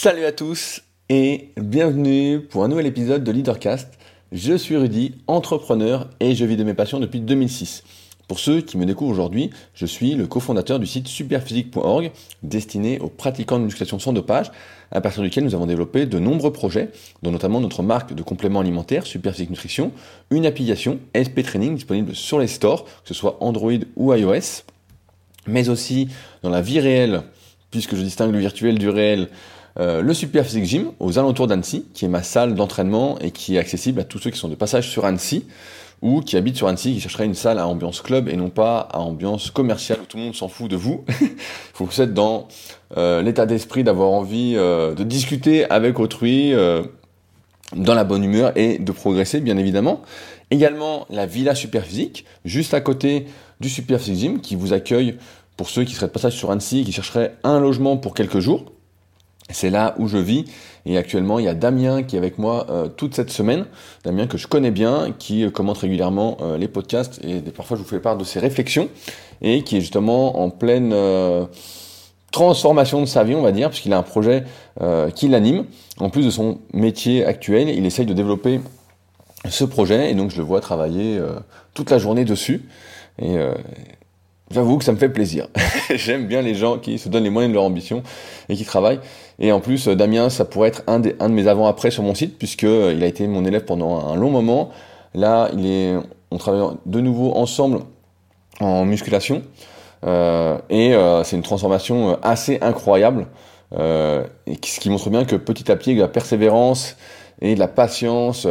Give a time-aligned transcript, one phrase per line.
[0.00, 3.98] Salut à tous et bienvenue pour un nouvel épisode de Leadercast.
[4.30, 7.82] Je suis Rudy, entrepreneur et je vis de mes passions depuis 2006.
[8.28, 12.12] Pour ceux qui me découvrent aujourd'hui, je suis le cofondateur du site superphysique.org
[12.44, 14.52] destiné aux pratiquants de musculation sans dopage,
[14.92, 16.90] à partir duquel nous avons développé de nombreux projets,
[17.24, 19.90] dont notamment notre marque de compléments alimentaires Superphysique Nutrition,
[20.30, 24.62] une application SP Training disponible sur les stores, que ce soit Android ou iOS,
[25.48, 26.06] mais aussi
[26.44, 27.22] dans la vie réelle,
[27.72, 29.28] puisque je distingue le virtuel du réel,
[29.80, 33.56] euh, le Super Physique Gym aux alentours d'Annecy, qui est ma salle d'entraînement et qui
[33.56, 35.46] est accessible à tous ceux qui sont de passage sur Annecy
[36.02, 38.80] ou qui habitent sur Annecy, qui chercheraient une salle à ambiance club et non pas
[38.92, 41.04] à ambiance commerciale tout le monde s'en fout de vous.
[41.20, 41.28] Il
[41.74, 42.48] faut que vous êtes dans
[42.96, 46.52] euh, l'état d'esprit d'avoir envie euh, de discuter avec autrui
[47.76, 50.02] dans la bonne humeur et de progresser, bien évidemment.
[50.50, 53.26] Également la Villa Superphysique, juste à côté
[53.60, 55.18] du Super Physique Gym, qui vous accueille
[55.56, 58.72] pour ceux qui seraient de passage sur Annecy, qui chercheraient un logement pour quelques jours.
[59.50, 60.44] C'est là où je vis.
[60.84, 63.66] Et actuellement, il y a Damien qui est avec moi euh, toute cette semaine.
[64.04, 67.82] Damien que je connais bien, qui euh, commente régulièrement euh, les podcasts et parfois je
[67.82, 68.88] vous fais part de ses réflexions
[69.40, 70.94] et qui est justement en pleine
[72.32, 74.42] transformation de sa vie, on va dire, puisqu'il a un projet
[75.14, 75.64] qui l'anime.
[76.00, 78.60] En plus de son métier actuel, il essaye de développer
[79.48, 81.20] ce projet et donc je le vois travailler
[81.72, 82.68] toute la journée dessus.
[84.50, 85.48] J'avoue que ça me fait plaisir.
[85.94, 88.02] J'aime bien les gens qui se donnent les moyens de leur ambition
[88.48, 89.00] et qui travaillent.
[89.38, 92.02] Et en plus, euh, Damien, ça pourrait être un, des, un de mes avant-après sur
[92.02, 94.70] mon site, puisque euh, a été mon élève pendant un long moment.
[95.14, 95.94] Là, il est,
[96.30, 97.80] on travaille de nouveau ensemble
[98.60, 99.42] en musculation.
[100.06, 103.26] Euh, et euh, c'est une transformation assez incroyable.
[103.76, 106.96] Euh, et ce qui montre bien que petit à petit, de la persévérance
[107.40, 108.46] et de la patience,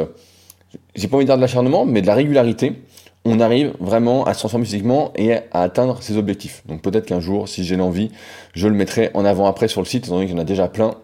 [0.96, 2.82] j'ai pas envie de dire de l'acharnement, mais de la régularité,
[3.28, 6.64] on arrive vraiment à se transformer physiquement et à atteindre ses objectifs.
[6.66, 8.10] Donc peut-être qu'un jour, si j'ai l'envie,
[8.54, 10.68] je le mettrai en avant-après sur le site, étant donné qu'il y en a déjà
[10.68, 10.96] plein.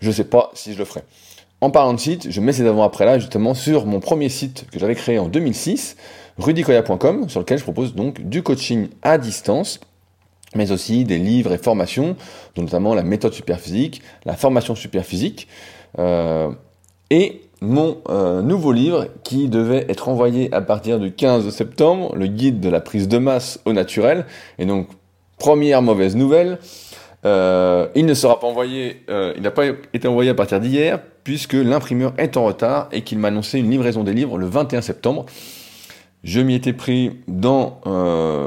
[0.00, 1.02] Je ne sais pas si je le ferai.
[1.60, 4.78] En parlant de site, je mets ces avant-après là justement sur mon premier site que
[4.78, 5.96] j'avais créé en 2006,
[6.38, 9.80] rudicoya.com, sur lequel je propose donc du coaching à distance
[10.54, 12.16] mais aussi des livres et formations,
[12.58, 15.48] notamment la méthode superphysique, la formation superphysique,
[15.98, 16.50] euh,
[17.10, 22.26] et mon euh, nouveau livre qui devait être envoyé à partir du 15 septembre, le
[22.26, 24.26] guide de la prise de masse au naturel.
[24.58, 24.88] Et donc,
[25.38, 26.58] première mauvaise nouvelle,
[27.24, 30.98] euh, il ne sera pas envoyé, euh, il n'a pas été envoyé à partir d'hier,
[31.22, 34.80] puisque l'imprimeur est en retard et qu'il m'a annoncé une livraison des livres le 21
[34.80, 35.24] septembre.
[36.24, 37.80] Je m'y étais pris dans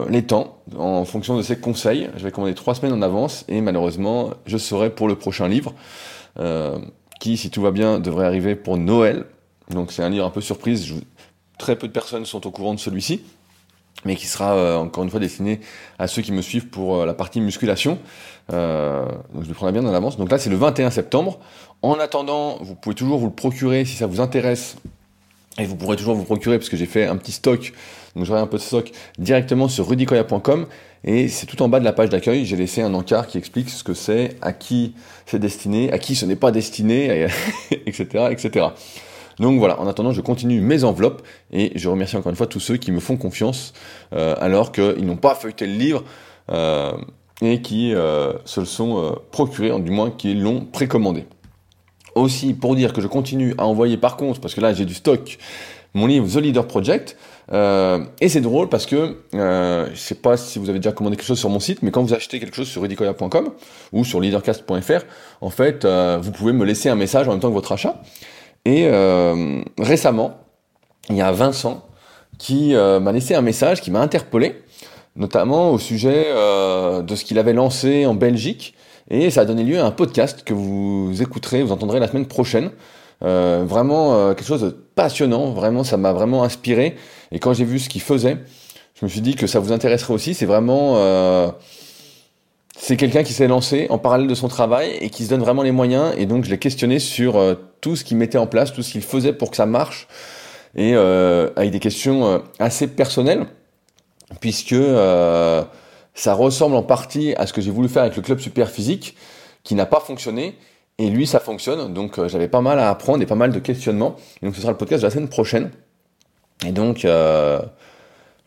[0.09, 2.09] les temps, en fonction de ses conseils.
[2.15, 5.73] Je vais commander trois semaines en avance et malheureusement, je serai pour le prochain livre
[7.19, 9.25] qui, si tout va bien, devrait arriver pour Noël.
[9.69, 10.93] Donc c'est un livre un peu surprise.
[11.57, 13.21] Très peu de personnes sont au courant de celui-ci,
[14.03, 15.61] mais qui sera euh, encore une fois destiné
[15.97, 17.97] à ceux qui me suivent pour euh, la partie musculation.
[18.53, 20.17] Euh, donc je le prendrai bien dans l'avance.
[20.17, 21.39] Donc là c'est le 21 septembre.
[21.81, 24.77] En attendant, vous pouvez toujours vous le procurer si ça vous intéresse.
[25.57, 27.73] Et vous pourrez toujours vous procurer, parce que j'ai fait un petit stock,
[28.15, 30.67] donc j'aurai un peu de stock, directement sur rudicoya.com.
[31.05, 33.69] Et c'est tout en bas de la page d'accueil, j'ai laissé un encart qui explique
[33.69, 34.95] ce que c'est, à qui
[35.25, 37.27] c'est destiné, à qui ce n'est pas destiné,
[37.85, 38.67] etc., etc.
[39.39, 41.21] Donc voilà, en attendant, je continue mes enveloppes
[41.51, 43.73] et je remercie encore une fois tous ceux qui me font confiance
[44.13, 46.03] euh, alors qu'ils n'ont pas feuilleté le livre
[46.51, 46.93] euh,
[47.41, 51.25] et qui euh, se le sont euh, procurés, du moins qui l'ont précommandé.
[52.15, 54.93] Aussi, pour dire que je continue à envoyer par contre, parce que là j'ai du
[54.93, 55.37] stock,
[55.93, 57.17] mon livre The Leader Project,
[57.51, 61.15] euh, et c'est drôle parce que euh, je sais pas si vous avez déjà commandé
[61.15, 63.51] quelque chose sur mon site, mais quand vous achetez quelque chose sur rudicoya.com
[63.93, 65.05] ou sur leadercast.fr,
[65.41, 68.01] en fait, euh, vous pouvez me laisser un message en même temps que votre achat.
[68.65, 70.39] Et euh, récemment,
[71.09, 71.85] il y a Vincent
[72.37, 74.61] qui m'a laissé un message qui m'a interpellé,
[75.15, 78.75] notamment au sujet de ce qu'il avait lancé en Belgique.
[79.09, 82.25] Et ça a donné lieu à un podcast que vous écouterez, vous entendrez la semaine
[82.25, 82.71] prochaine.
[83.23, 86.95] Euh, vraiment euh, quelque chose de passionnant, vraiment ça m'a vraiment inspiré.
[87.31, 88.37] Et quand j'ai vu ce qu'il faisait,
[88.99, 90.33] je me suis dit que ça vous intéresserait aussi.
[90.33, 91.49] C'est vraiment euh,
[92.75, 95.61] c'est quelqu'un qui s'est lancé en parallèle de son travail et qui se donne vraiment
[95.61, 96.13] les moyens.
[96.17, 97.39] Et donc je l'ai questionné sur
[97.81, 100.07] tout ce qu'il mettait en place, tout ce qu'il faisait pour que ça marche,
[100.75, 103.45] et avec des questions assez personnelles,
[104.41, 104.75] puisque
[106.15, 109.15] ça ressemble en partie à ce que j'ai voulu faire avec le club super physique,
[109.63, 110.55] qui n'a pas fonctionné
[110.97, 111.93] et lui, ça fonctionne.
[111.93, 114.15] Donc, euh, j'avais pas mal à apprendre et pas mal de questionnements.
[114.41, 115.71] Et donc, ce sera le podcast de la semaine prochaine.
[116.65, 117.59] Et donc, euh,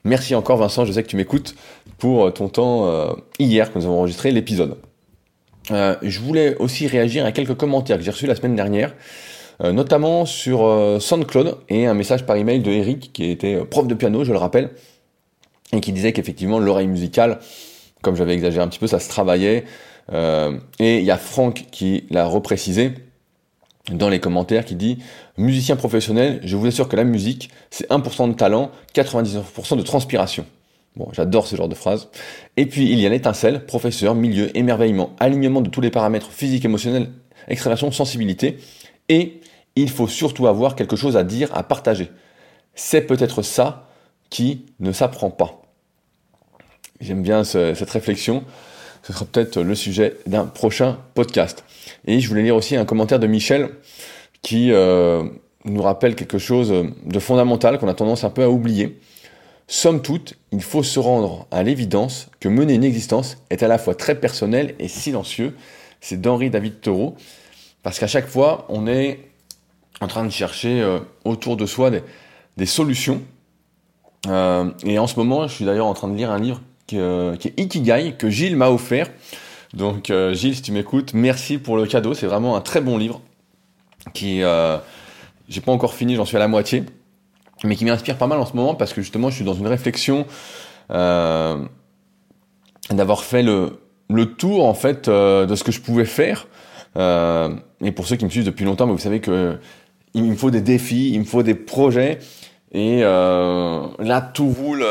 [0.04, 0.84] merci encore, Vincent.
[0.84, 1.54] Je sais que tu m'écoutes
[1.98, 4.76] pour euh, ton temps euh, hier que nous avons enregistré l'épisode.
[5.70, 8.94] Je voulais aussi réagir à quelques commentaires que j'ai reçus la semaine dernière,
[9.62, 10.60] notamment sur
[10.98, 14.38] SoundCloud et un message par email de Eric qui était prof de piano, je le
[14.38, 14.70] rappelle,
[15.72, 17.38] et qui disait qu'effectivement l'oreille musicale,
[18.02, 19.64] comme j'avais exagéré un petit peu, ça se travaillait
[20.10, 22.94] et il y a Franck qui l'a reprécisé
[23.92, 24.98] dans les commentaires qui dit
[25.36, 30.46] musicien professionnel, je vous assure que la musique, c'est 1% de talent, 99% de transpiration.
[30.96, 32.08] Bon, j'adore ce genre de phrase.
[32.56, 36.64] Et puis il y a l'étincelle, professeur, milieu, émerveillement, alignement de tous les paramètres physiques,
[36.64, 37.10] émotionnels,
[37.46, 38.58] extraversion, sensibilité.
[39.08, 39.40] Et
[39.76, 42.10] il faut surtout avoir quelque chose à dire, à partager.
[42.74, 43.87] C'est peut-être ça
[44.30, 45.62] qui ne s'apprend pas.
[47.00, 48.44] J'aime bien cette réflexion.
[49.02, 51.64] Ce sera peut-être le sujet d'un prochain podcast.
[52.06, 53.70] Et je voulais lire aussi un commentaire de Michel
[54.42, 55.24] qui euh,
[55.64, 56.72] nous rappelle quelque chose
[57.04, 58.98] de fondamental qu'on a tendance un peu à oublier.
[59.70, 63.76] Somme toute, il faut se rendre à l'évidence que mener une existence est à la
[63.76, 65.54] fois très personnel et silencieux.
[66.00, 67.16] C'est d'Henri David Thoreau.
[67.82, 69.20] Parce qu'à chaque fois, on est
[70.00, 73.20] en train de chercher euh, autour de soi des, solutions.
[74.26, 76.96] Euh, et en ce moment, je suis d'ailleurs en train de lire un livre qui,
[76.96, 79.08] est Ikigai, que Gilles m'a offert.
[79.74, 82.14] Donc euh, Gilles, si tu m'écoutes, merci pour le cadeau.
[82.14, 83.20] C'est vraiment un très bon livre
[84.14, 84.78] qui, euh,
[85.48, 86.84] j'ai pas encore fini, j'en suis à la moitié,
[87.64, 89.66] mais qui m'inspire pas mal en ce moment parce que justement, je suis dans une
[89.66, 90.26] réflexion
[90.90, 91.62] euh,
[92.90, 96.46] d'avoir fait le, le tour en fait de ce que je pouvais faire.
[96.96, 99.58] Et pour ceux qui me suivent depuis longtemps, vous savez que
[100.14, 102.18] il me faut des défis, il me faut des projets.
[102.72, 104.84] Et là, tout roule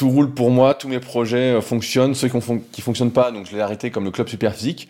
[0.00, 3.46] tout roule pour moi, tous mes projets euh, fonctionnent, ceux qui, ne fonctionnent pas, donc
[3.46, 4.88] je l'ai arrêté comme le club super physique.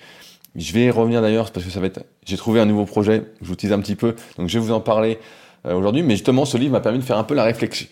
[0.55, 3.47] Je vais revenir d'ailleurs parce que ça va être, j'ai trouvé un nouveau projet, je
[3.49, 5.19] vous tease un petit peu, donc je vais vous en parler
[5.67, 6.05] euh, aujourd'hui.
[6.05, 7.89] Mais justement, ce livre m'a permis de faire un peu la réflexion,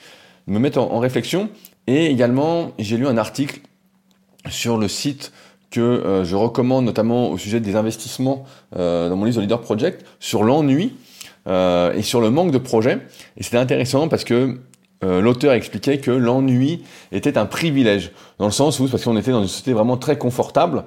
[0.47, 1.49] de me mettre en, réflexion.
[1.89, 3.63] Et également, j'ai lu un article
[4.49, 5.33] sur le site
[5.73, 8.45] que euh, je recommande notamment au sujet des investissements
[8.77, 10.95] dans mon livre The Leader Project sur l'ennui
[11.47, 12.99] et sur le manque de projets.
[13.37, 14.59] Et c'était intéressant parce que
[15.05, 16.83] euh, l'auteur expliquait que l'ennui
[17.13, 20.19] était un privilège, dans le sens où, parce qu'on était dans une société vraiment très
[20.19, 20.85] confortable,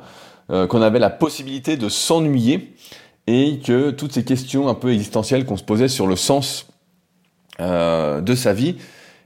[0.49, 2.73] euh, qu'on avait la possibilité de s'ennuyer,
[3.27, 6.67] et que toutes ces questions un peu existentielles qu'on se posait sur le sens
[7.59, 8.75] euh, de sa vie,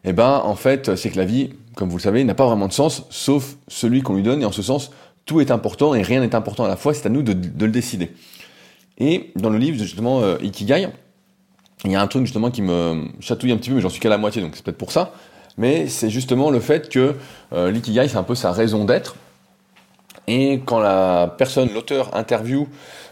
[0.04, 2.68] eh ben, en fait, c'est que la vie, comme vous le savez, n'a pas vraiment
[2.68, 4.92] de sens, sauf celui qu'on lui donne, et en ce sens,
[5.26, 7.72] tout est important et rien n'est important à la fois, c'est à nous de, le
[7.72, 8.12] décider.
[9.00, 10.90] Et dans le livre, justement, Ikigai,
[11.84, 14.00] il y a un truc justement qui me chatouille un petit peu, mais j'en suis
[14.00, 15.12] qu'à la moitié, donc c'est peut-être pour ça.
[15.58, 17.16] Mais c'est justement le fait que
[17.54, 19.16] euh, l'ikigai, c'est un peu sa raison d'être.
[20.28, 22.68] Et quand la personne, l'auteur, interview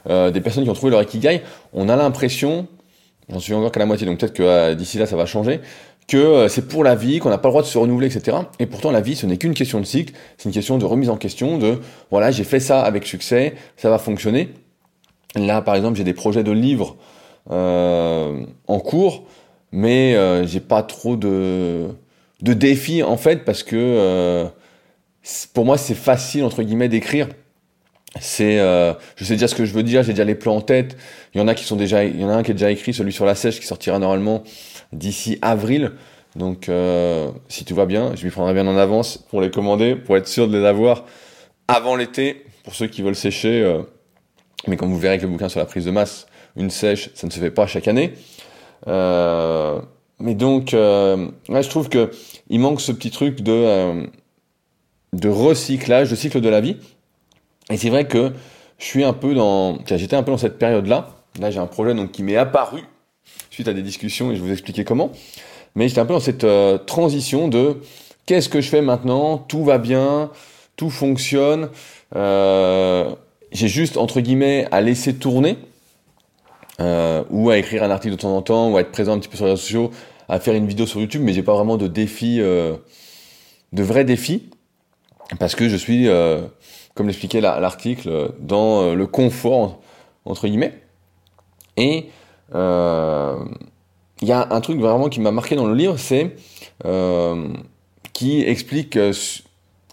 [0.09, 1.41] euh, des personnes qui ont trouvé leur ikigai,
[1.73, 2.67] on a l'impression,
[3.29, 5.61] j'en suis encore qu'à la moitié, donc peut-être que euh, d'ici là ça va changer,
[6.07, 8.37] que c'est pour la vie, qu'on n'a pas le droit de se renouveler, etc.
[8.59, 11.09] Et pourtant la vie, ce n'est qu'une question de cycle, c'est une question de remise
[11.09, 11.79] en question, de
[12.11, 14.49] voilà, j'ai fait ça avec succès, ça va fonctionner.
[15.35, 16.97] Là, par exemple, j'ai des projets de livres
[17.49, 19.25] en cours,
[19.73, 21.87] mais euh, j'ai pas trop de,
[22.41, 24.45] de défis en fait parce que euh,
[25.53, 27.27] pour moi c'est facile entre guillemets d'écrire.
[28.19, 30.95] C'est, je sais déjà ce que je veux dire, j'ai déjà les plans en tête.
[31.33, 32.69] Il y en a qui sont déjà, il y en a un qui est déjà
[32.69, 34.43] écrit, celui sur la sèche qui sortira normalement
[34.91, 35.93] d'ici avril.
[36.35, 36.69] Donc,
[37.49, 40.27] si tout va bien, je m'y prendrai bien en avance pour les commander, pour être
[40.27, 41.05] sûr de les avoir
[41.67, 43.81] avant l'été, pour ceux qui veulent sécher.
[44.67, 47.27] mais comme vous verrez avec le bouquin sur la prise de masse, une sèche, ça
[47.27, 48.13] ne se fait pas chaque année.
[48.87, 49.79] Euh,
[50.19, 52.11] mais donc, euh, je trouve que
[52.49, 54.05] il manque ce petit truc de, euh,
[55.13, 56.77] de recyclage, de cycle de la vie.
[57.69, 58.33] Et c'est vrai que
[58.77, 61.09] je suis un peu dans, j'étais un peu dans cette période-là.
[61.39, 62.81] Là, j'ai un projet donc qui m'est apparu
[63.49, 65.11] suite à des discussions et je vais vous expliquer comment.
[65.75, 66.45] Mais j'étais un peu dans cette
[66.85, 67.77] transition de
[68.25, 69.37] qu'est-ce que je fais maintenant?
[69.37, 70.29] Tout va bien,
[70.75, 71.69] tout fonctionne.
[72.13, 75.57] j'ai juste entre guillemets à laisser tourner
[76.79, 79.19] euh, ou à écrire un article de temps en temps, ou à être présent un
[79.19, 79.91] petit peu sur les réseaux sociaux,
[80.29, 82.75] à faire une vidéo sur YouTube, mais j'ai pas vraiment de défis, euh,
[83.73, 84.49] de vrais défis,
[85.39, 86.41] parce que je suis, euh,
[86.95, 89.81] comme l'expliquait l'article, dans le confort
[90.25, 90.81] entre guillemets.
[91.77, 92.09] Et
[92.53, 96.35] il y a un truc vraiment qui m'a marqué dans le livre, c'est
[98.13, 98.97] qui explique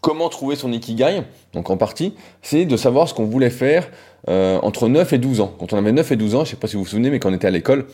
[0.01, 1.23] comment trouver son ikigai,
[1.53, 3.91] donc en partie, c'est de savoir ce qu'on voulait faire
[4.29, 5.55] euh, entre 9 et 12 ans.
[5.59, 7.19] Quand on avait 9 et 12 ans, je sais pas si vous vous souvenez, mais
[7.19, 7.87] quand on était à l'école,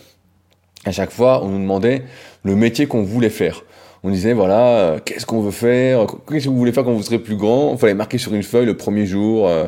[0.84, 2.02] à chaque fois, on nous demandait
[2.42, 3.64] le métier qu'on voulait faire.
[4.02, 6.06] On disait, voilà, euh, qu'est-ce qu'on veut faire?
[6.28, 7.72] Qu'est-ce que vous voulez faire quand vous serez plus grand?
[7.72, 9.66] Il fallait marquer sur une feuille le premier jour euh,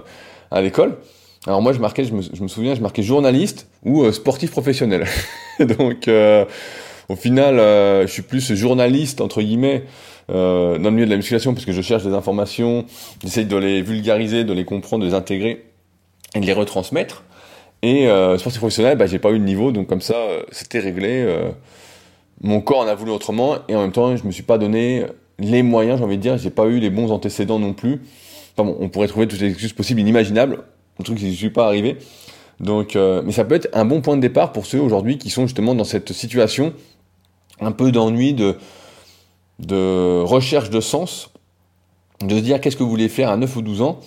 [0.50, 0.98] à l'école.
[1.46, 5.06] Alors moi, je marquais, je me, souviens, je marquais journaliste ou sportif professionnel.
[5.60, 6.08] Donc,
[7.08, 9.84] au final, je suis plus journaliste, entre guillemets,
[10.30, 12.84] euh, dans le milieu de la musculation parce que je cherche des informations,
[13.22, 15.64] j'essaye de les vulgariser, de les comprendre, de les intégrer
[16.34, 17.24] et de les retransmettre.
[17.82, 20.80] Et euh, sportif professionnel, bah, j'ai pas eu le niveau, donc comme ça, euh, c'était
[20.80, 21.22] réglé.
[21.22, 21.50] Euh,
[22.40, 25.06] mon corps en a voulu autrement, et en même temps, je me suis pas donné
[25.38, 28.00] les moyens, j'ai envie de dire, j'ai pas eu les bons antécédents non plus
[28.58, 30.64] pas bon, on pourrait trouver toutes les excuses possibles, inimaginables,
[31.00, 31.96] un truc qui ne suis pas arrivé.
[32.60, 35.30] Donc, euh, mais ça peut être un bon point de départ pour ceux aujourd'hui qui
[35.30, 36.74] sont justement dans cette situation
[37.60, 38.56] un peu d'ennui, de,
[39.60, 41.30] de recherche de sens,
[42.20, 44.00] de se dire qu'est-ce que vous voulez faire à 9 ou 12 ans,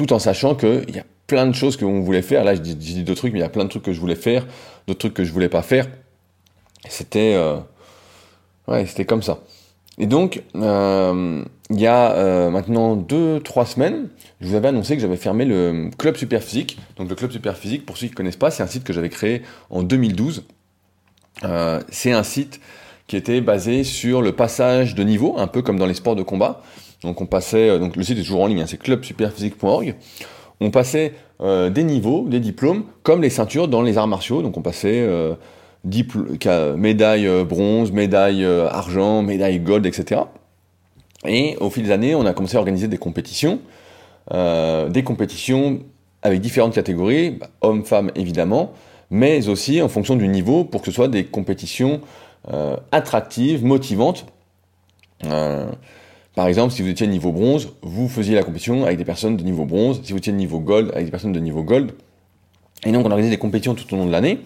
[0.00, 2.42] tout en sachant qu'il y a plein de choses que vous voulez faire.
[2.42, 4.14] Là, je dis, deux trucs, mais il y a plein de trucs que je voulais
[4.14, 4.46] faire,
[4.86, 5.88] d'autres trucs que je voulais pas faire.
[6.88, 7.58] C'était, euh,
[8.86, 9.40] c'était comme ça.
[9.98, 14.08] Et donc, euh, il y a euh, maintenant 2-3 semaines,
[14.40, 16.78] je vous avais annoncé que j'avais fermé le Club Superphysique.
[16.96, 19.10] Donc le Club Superphysique, pour ceux qui ne connaissent pas, c'est un site que j'avais
[19.10, 20.44] créé en 2012.
[21.44, 22.58] Euh, c'est un site
[23.06, 26.22] qui était basé sur le passage de niveau, un peu comme dans les sports de
[26.22, 26.62] combat.
[27.02, 29.94] Donc on passait, donc le site est toujours en ligne, hein, c'est clubsuperphysique.org.
[30.60, 34.42] On passait des niveaux, des diplômes, comme les ceintures dans les arts martiaux.
[34.42, 35.08] Donc on passait
[35.84, 40.22] médaille euh, bronze, médaille euh, argent, médaille gold, etc.
[41.26, 43.60] Et au fil des années, on a commencé à organiser des compétitions,
[44.32, 45.80] euh, des compétitions
[46.22, 48.72] avec différentes catégories, bah, hommes, femmes évidemment,
[49.10, 52.00] mais aussi en fonction du niveau pour que ce soit des compétitions
[52.90, 54.24] attractives, motivantes.
[56.34, 59.42] Par exemple, si vous étiez niveau bronze, vous faisiez la compétition avec des personnes de
[59.42, 61.92] niveau bronze, si vous étiez niveau gold, avec des personnes de niveau gold.
[62.86, 64.40] Et donc on organisait des compétitions tout au long de l'année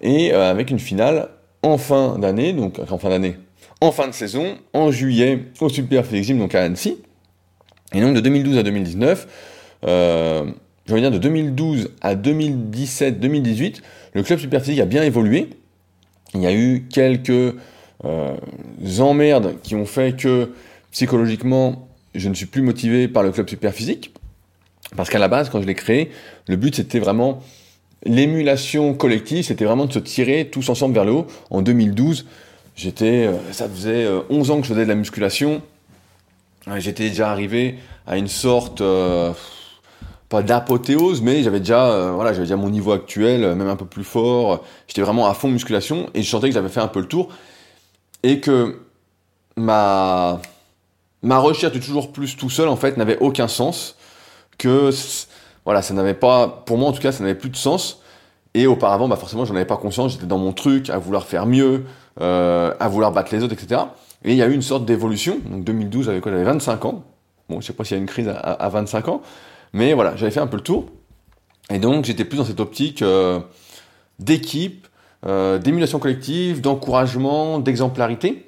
[0.00, 1.28] et euh, avec une finale
[1.62, 3.36] en fin d'année, donc en fin d'année,
[3.80, 6.98] en fin de saison, en juillet, au Super Physique Gym, donc à Annecy.
[7.94, 9.28] Et donc de 2012 à 2019,
[9.86, 10.44] euh,
[10.86, 13.82] je veux dire de 2012 à 2017, 2018,
[14.14, 15.50] le club Super Physique a bien évolué.
[16.34, 17.54] Il y a eu quelques
[18.04, 18.36] euh,
[18.98, 20.50] emmerdes qui ont fait que
[20.92, 24.14] psychologiquement, je ne suis plus motivé par le club Super Physique.
[24.96, 26.10] Parce qu'à la base, quand je l'ai créé,
[26.46, 27.42] le but c'était vraiment
[28.04, 31.26] l'émulation collective, c'était vraiment de se tirer tous ensemble vers le haut.
[31.50, 32.26] En 2012,
[32.76, 35.62] j'étais, euh, ça faisait 11 euh, ans que je faisais de la musculation.
[36.76, 39.32] J'étais déjà arrivé à une sorte, euh,
[40.28, 44.04] pas d'apothéose, mais j'avais déjà, voilà, j'avais déjà mon niveau actuel, même un peu plus
[44.04, 44.64] fort.
[44.86, 47.30] J'étais vraiment à fond musculation et je sentais que j'avais fait un peu le tour
[48.22, 48.80] et que
[49.56, 50.40] ma
[51.22, 53.96] ma recherche de toujours plus tout seul en fait n'avait aucun sens.
[54.58, 54.90] Que
[55.64, 58.00] voilà, ça n'avait pas, pour moi en tout cas, ça n'avait plus de sens.
[58.54, 61.46] Et auparavant, bah forcément, j'en avais pas conscience, j'étais dans mon truc, à vouloir faire
[61.46, 61.84] mieux,
[62.20, 63.82] euh, à vouloir battre les autres, etc.
[64.24, 65.38] Et il y a eu une sorte d'évolution.
[65.48, 67.04] Donc 2012, j'avais quoi J'avais 25 ans.
[67.48, 69.22] Bon, je sais pas s'il y a une crise à, 25 ans,
[69.72, 70.86] mais voilà, j'avais fait un peu le tour.
[71.70, 73.40] Et donc, j'étais plus dans cette optique euh,
[74.18, 74.86] d'équipe,
[75.26, 78.46] euh, d'émulation collective, d'encouragement, d'exemplarité.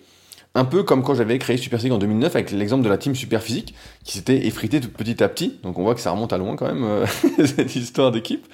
[0.56, 3.14] Un peu comme quand j'avais créé Super Physique en 2009 avec l'exemple de la team
[3.16, 5.58] Super Physique qui s'était effritée petit à petit.
[5.64, 7.06] Donc on voit que ça remonte à loin quand même, euh,
[7.44, 8.46] cette histoire d'équipe.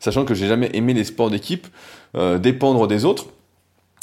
[0.00, 1.68] Sachant que j'ai jamais aimé les sports d'équipe,
[2.16, 3.26] euh, dépendre des autres.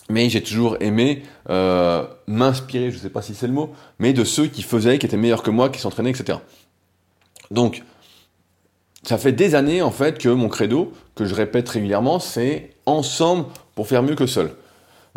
[0.10, 4.24] Mais j'ai toujours aimé euh, m'inspirer, je sais pas si c'est le mot, mais de
[4.24, 6.40] ceux qui faisaient, qui étaient meilleurs que moi, qui s'entraînaient, etc.
[7.50, 7.84] Donc,
[9.04, 13.46] ça fait des années en fait que mon credo, que je répète régulièrement, c'est ensemble
[13.76, 14.52] pour faire mieux que seul.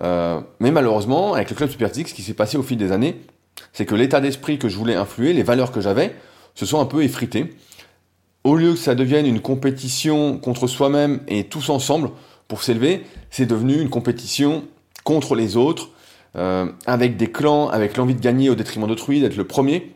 [0.01, 3.21] Euh, mais malheureusement, avec le club Super ce qui s'est passé au fil des années,
[3.73, 6.15] c'est que l'état d'esprit que je voulais influer, les valeurs que j'avais,
[6.55, 7.55] se sont un peu effritées.
[8.45, 12.11] Au lieu que ça devienne une compétition contre soi-même et tous ensemble
[12.47, 14.65] pour s'élever, c'est devenu une compétition
[15.03, 15.91] contre les autres,
[16.37, 19.95] euh, avec des clans, avec l'envie de gagner au détriment d'autrui, d'être le premier.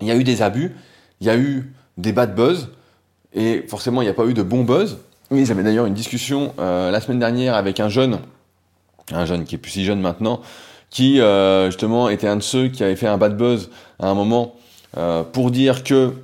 [0.00, 0.74] Il y a eu des abus,
[1.20, 2.70] il y a eu des bad buzz,
[3.34, 4.98] et forcément il n'y a pas eu de bon buzz.
[5.30, 8.18] Oui, j'avais d'ailleurs une discussion euh, la semaine dernière avec un jeune
[9.12, 10.40] un jeune qui est plus si jeune maintenant,
[10.90, 14.14] qui euh, justement était un de ceux qui avait fait un bad buzz à un
[14.14, 14.54] moment
[14.96, 16.14] euh, pour dire que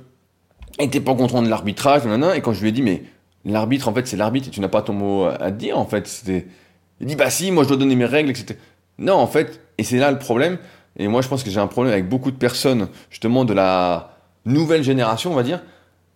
[0.79, 2.03] était pas content de l'arbitrage,
[2.35, 3.03] et quand je lui ai dit mais
[3.45, 6.07] l'arbitre en fait c'est l'arbitre et tu n'as pas ton mot à dire en fait,
[6.07, 6.47] c'était
[6.99, 8.59] il dit bah si moi je dois donner mes règles etc.
[8.97, 10.57] Non en fait et c'est là le problème
[10.97, 14.17] et moi je pense que j'ai un problème avec beaucoup de personnes justement de la
[14.45, 15.61] nouvelle génération on va dire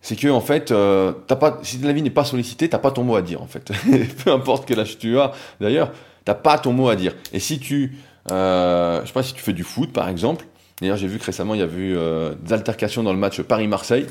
[0.00, 2.90] c'est que en fait euh, t'as pas si la vie n'est pas sollicitée t'as pas
[2.90, 3.70] ton mot à dire en fait
[4.24, 5.92] peu importe quel âge tu as d'ailleurs
[6.24, 7.14] t'as pas ton mot à dire.
[7.32, 7.96] Et si tu,
[8.30, 10.46] euh, je sais pas si tu fais du foot par exemple,
[10.80, 11.96] d'ailleurs j'ai vu que récemment il y a eu
[12.42, 14.06] des altercations dans le match Paris-Marseille,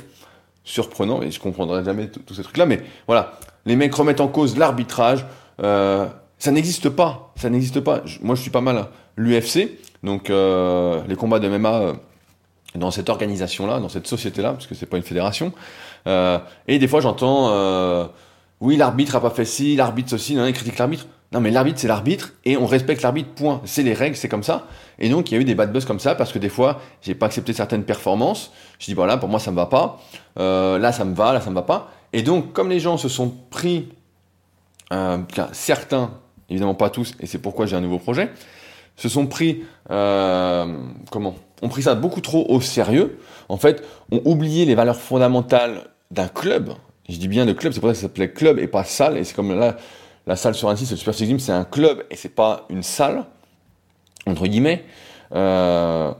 [0.63, 3.33] surprenant, et je comprendrai jamais tous ces trucs-là, mais voilà,
[3.65, 5.25] les mecs remettent en cause l'arbitrage,
[5.63, 6.05] euh,
[6.37, 8.03] ça n'existe pas, ça n'existe pas.
[8.21, 9.69] moi je suis pas mal l'UFC,
[10.03, 11.93] donc euh, les combats de MMA
[12.75, 15.51] dans cette organisation-là, dans cette société-là, parce que c'est pas une fédération,
[16.05, 18.09] et des fois j'entends,
[18.59, 21.07] oui l'arbitre a pas fait ci, l'arbitre ceci, non, il critique l'arbitre.
[21.31, 23.61] Non, mais l'arbitre, c'est l'arbitre, et on respecte l'arbitre, point.
[23.63, 24.67] C'est les règles, c'est comme ça.
[24.99, 26.81] Et donc, il y a eu des bad buzz comme ça, parce que des fois,
[27.01, 28.51] j'ai pas accepté certaines performances.
[28.79, 30.01] Je dis, voilà, pour moi, ça me va pas.
[30.39, 31.89] Euh, là, ça me va, là, ça me va pas.
[32.11, 33.87] Et donc, comme les gens se sont pris,
[34.91, 35.19] euh,
[35.53, 36.11] certains,
[36.49, 38.29] évidemment pas tous, et c'est pourquoi j'ai un nouveau projet,
[38.97, 40.77] se sont pris, euh,
[41.11, 41.35] comment?
[41.61, 43.19] Ont pris ça beaucoup trop au sérieux.
[43.47, 46.73] En fait, ont oublié les valeurs fondamentales d'un club.
[47.07, 49.17] Je dis bien de club, c'est pour ça que ça s'appelait club et pas salle.
[49.17, 49.77] Et c'est comme là,
[50.27, 52.83] la salle sur Annecy, c'est le Super Six c'est un club et c'est pas une
[52.83, 53.25] salle,
[54.25, 54.83] entre guillemets.
[55.33, 56.11] Euh,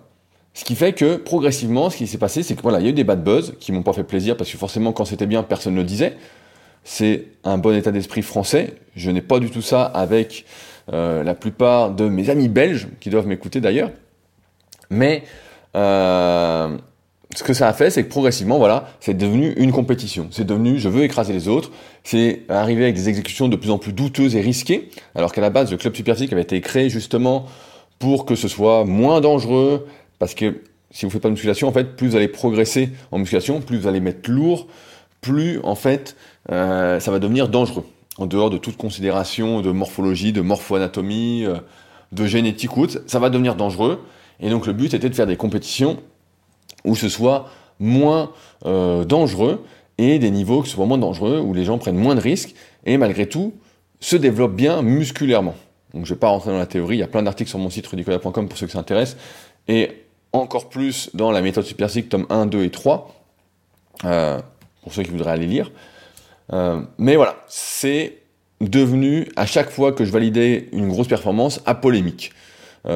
[0.54, 2.90] ce qui fait que progressivement, ce qui s'est passé, c'est que voilà, il y a
[2.90, 5.44] eu des bad buzz qui m'ont pas fait plaisir parce que forcément, quand c'était bien,
[5.44, 6.18] personne ne le disait.
[6.84, 8.76] C'est un bon état d'esprit français.
[8.96, 10.46] Je n'ai pas du tout ça avec
[10.92, 13.92] euh, la plupart de mes amis belges qui doivent m'écouter d'ailleurs.
[14.90, 15.24] Mais
[15.76, 16.76] euh,
[17.36, 20.28] ce que ça a fait, c'est que progressivement, voilà, c'est devenu une compétition.
[20.32, 21.72] C'est devenu, je veux écraser les autres.
[22.04, 24.90] C'est arrivé avec des exécutions de plus en plus douteuses et risquées.
[25.16, 27.46] Alors qu'à la base, le club Superphysique avait été créé justement
[28.00, 29.88] pour que ce soit moins dangereux,
[30.20, 33.20] parce que si vous faites pas de musculation, en fait, plus vous allez progresser en
[33.20, 34.68] musculation, plus vous allez mettre lourd,
[35.22, 36.16] plus en fait,
[36.52, 37.86] euh, ça va devenir dangereux.
[38.18, 41.56] En dehors de toute considération de morphologie, de morpho-anatomie, euh,
[42.12, 44.02] de génétique ou autre, ça va devenir dangereux.
[44.42, 45.98] Et donc le but était de faire des compétitions
[46.86, 47.50] où ce soit
[47.82, 48.32] moins
[48.66, 49.66] euh, dangereux
[49.98, 52.98] et des niveaux qui soient moins dangereux, où les gens prennent moins de risques et
[52.98, 53.54] malgré tout
[54.00, 55.56] se développent bien musculairement.
[55.94, 57.60] Donc je ne vais pas rentrer dans la théorie, il y a plein d'articles sur
[57.60, 59.18] mon site rudicola.com pour ceux qui s'intéressent.
[59.68, 63.14] Et encore plus dans la méthode Superphysique, tome 1, 2 et 3,
[64.06, 64.40] euh,
[64.82, 65.72] pour ceux qui voudraient aller lire.
[66.54, 68.18] Euh, mais voilà, c'est
[68.62, 72.32] devenu, à chaque fois que je validais une grosse performance, à polémique.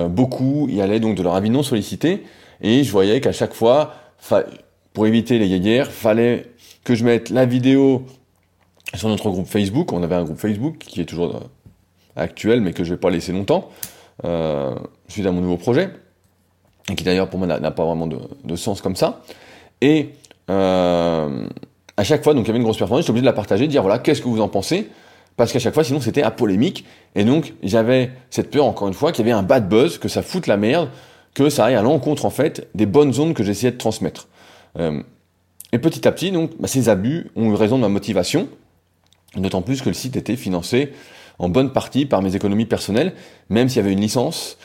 [0.10, 2.24] Beaucoup y allaient donc de leur avis non sollicité,
[2.62, 3.94] et je voyais qu'à chaque fois,
[4.94, 6.48] pour éviter les guéguerres, fallait
[6.84, 8.06] que je mette la vidéo
[8.94, 9.92] sur notre groupe Facebook.
[9.92, 11.42] On avait un groupe Facebook qui est toujours
[12.16, 13.70] actuel, mais que je vais pas laisser longtemps,
[15.08, 15.90] suite à mon nouveau projet
[16.90, 19.22] et qui d'ailleurs pour moi n'a pas vraiment de, sens comme ça.
[19.82, 20.10] Et
[20.50, 21.48] euh,
[21.98, 23.66] à chaque fois, donc il y avait une grosse performance, j'étais obligé de la partager,
[23.66, 24.90] de dire voilà, qu'est-ce que vous en pensez?
[25.36, 26.86] Parce qu'à chaque fois, sinon c'était à polémique.
[27.16, 30.08] Et donc j'avais cette peur, encore une fois, qu'il y avait un bad buzz, que
[30.08, 30.90] ça foute la merde,
[31.36, 34.28] que ça aille à l'encontre en fait des bonnes ondes que j'essayais de transmettre.
[34.80, 35.04] Euh,
[35.72, 38.48] et petit à petit, donc, bah, ces abus ont eu raison de ma motivation,
[39.36, 40.94] d'autant plus que le site était financé
[41.38, 43.14] en bonne partie par mes économies personnelles,
[43.50, 44.58] même s'il y avait une licence,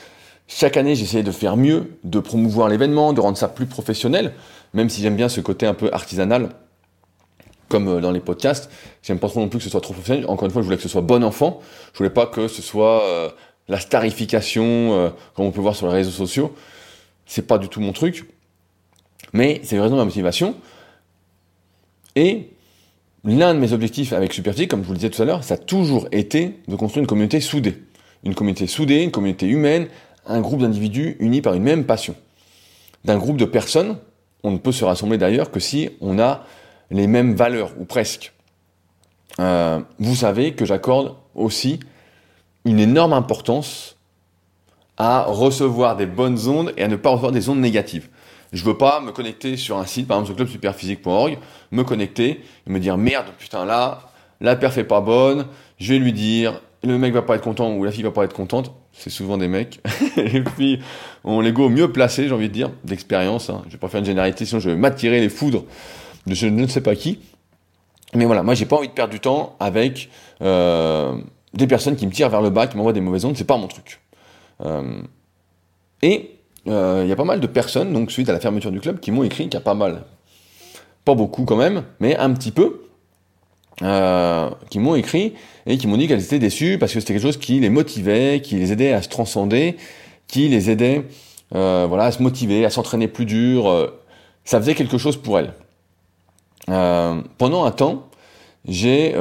[0.52, 4.32] chaque année, j'essayais de faire mieux, de promouvoir l'événement, de rendre ça plus professionnel,
[4.74, 6.48] même si j'aime bien ce côté un peu artisanal,
[7.68, 8.68] comme euh, dans les podcasts.
[9.02, 10.26] J'aime pas trop non plus que ce soit trop professionnel.
[10.28, 11.60] Encore une fois, je voulais que ce soit bon enfant.
[11.92, 13.30] Je voulais pas que ce soit euh,
[13.70, 16.54] la starification, euh, comme on peut voir sur les réseaux sociaux.
[17.24, 18.24] C'est pas du tout mon truc.
[19.32, 20.56] Mais c'est de ma motivation.
[22.16, 22.48] Et
[23.24, 25.54] l'un de mes objectifs avec Superphysique, comme je vous le disais tout à l'heure, ça
[25.54, 27.76] a toujours été de construire une communauté soudée.
[28.24, 29.86] Une communauté soudée, une communauté humaine,
[30.26, 32.16] un groupe d'individus unis par une même passion.
[33.04, 33.98] D'un groupe de personnes,
[34.42, 36.44] on ne peut se rassembler d'ailleurs que si on a
[36.90, 38.32] les mêmes valeurs, ou presque.
[39.38, 41.78] Euh, vous savez que j'accorde aussi
[42.64, 43.96] une énorme importance
[44.96, 48.08] à recevoir des bonnes ondes et à ne pas recevoir des ondes négatives.
[48.52, 51.38] Je veux pas me connecter sur un site, par exemple sur clubsuperphysique.org,
[51.70, 55.46] me connecter et me dire merde, putain là, la perf est pas bonne,
[55.78, 58.24] je vais lui dire, le mec va pas être content ou la fille va pas
[58.24, 59.80] être contente, c'est souvent des mecs.
[60.16, 60.80] et puis,
[61.24, 63.50] on l'ego mieux placé, j'ai envie de dire, d'expérience.
[63.50, 63.62] Hein.
[63.66, 65.64] Je vais pas faire une généralité, sinon je vais m'attirer les foudres
[66.26, 67.20] de je ne sais pas qui.
[68.14, 70.10] Mais voilà, moi j'ai pas envie de perdre du temps avec
[70.42, 71.14] euh,
[71.54, 73.56] des personnes qui me tirent vers le bas, qui m'envoient des mauvaises ondes, c'est pas
[73.56, 74.00] mon truc.
[74.64, 75.02] Euh,
[76.02, 76.36] et
[76.68, 79.00] euh, il y a pas mal de personnes, donc suite à la fermeture du club,
[79.00, 80.04] qui m'ont écrit qu'il y a pas mal,
[81.04, 82.82] pas beaucoup quand même, mais un petit peu,
[83.82, 85.34] euh, qui m'ont écrit
[85.66, 88.40] et qui m'ont dit qu'elles étaient déçues parce que c'était quelque chose qui les motivait,
[88.42, 89.76] qui les aidait à se transcender,
[90.26, 91.06] qui les aidait
[91.54, 93.68] euh, voilà, à se motiver, à s'entraîner plus dur.
[93.68, 93.86] Euh,
[94.44, 95.54] ça faisait quelque chose pour elles.
[96.68, 98.08] Euh, pendant un temps,
[98.68, 99.14] j'ai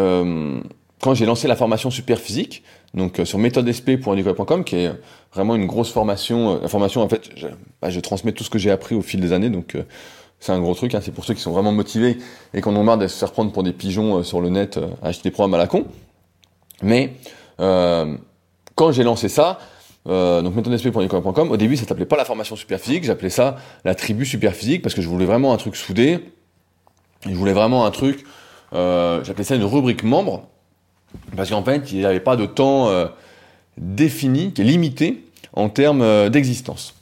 [1.01, 4.91] quand j'ai lancé la formation super physique, donc sur méthodesp.nicolas.com, qui est
[5.33, 6.59] vraiment une grosse formation.
[6.61, 7.47] la formation, en fait, je,
[7.81, 9.77] bah, je transmets tout ce que j'ai appris au fil des années, donc
[10.39, 12.17] c'est un gros truc, hein, c'est pour ceux qui sont vraiment motivés
[12.53, 14.49] et qui en ont marre de se faire prendre pour des pigeons euh, sur le
[14.49, 15.85] net euh, à acheter des programmes à la con.
[16.81, 17.13] Mais
[17.59, 18.15] euh,
[18.75, 19.59] quand j'ai lancé ça,
[20.07, 23.95] euh, donc méthodesp.com, au début ça s'appelait pas la formation super physique, j'appelais ça la
[23.95, 26.19] tribu super physique parce que je voulais vraiment un truc soudé.
[27.25, 28.23] Je voulais vraiment un truc,
[28.71, 30.47] euh, j'appelais ça une rubrique membre
[31.35, 33.07] parce qu'en fait il n'y avait pas de temps euh,
[33.77, 36.93] défini, qui est limité en termes d'existence.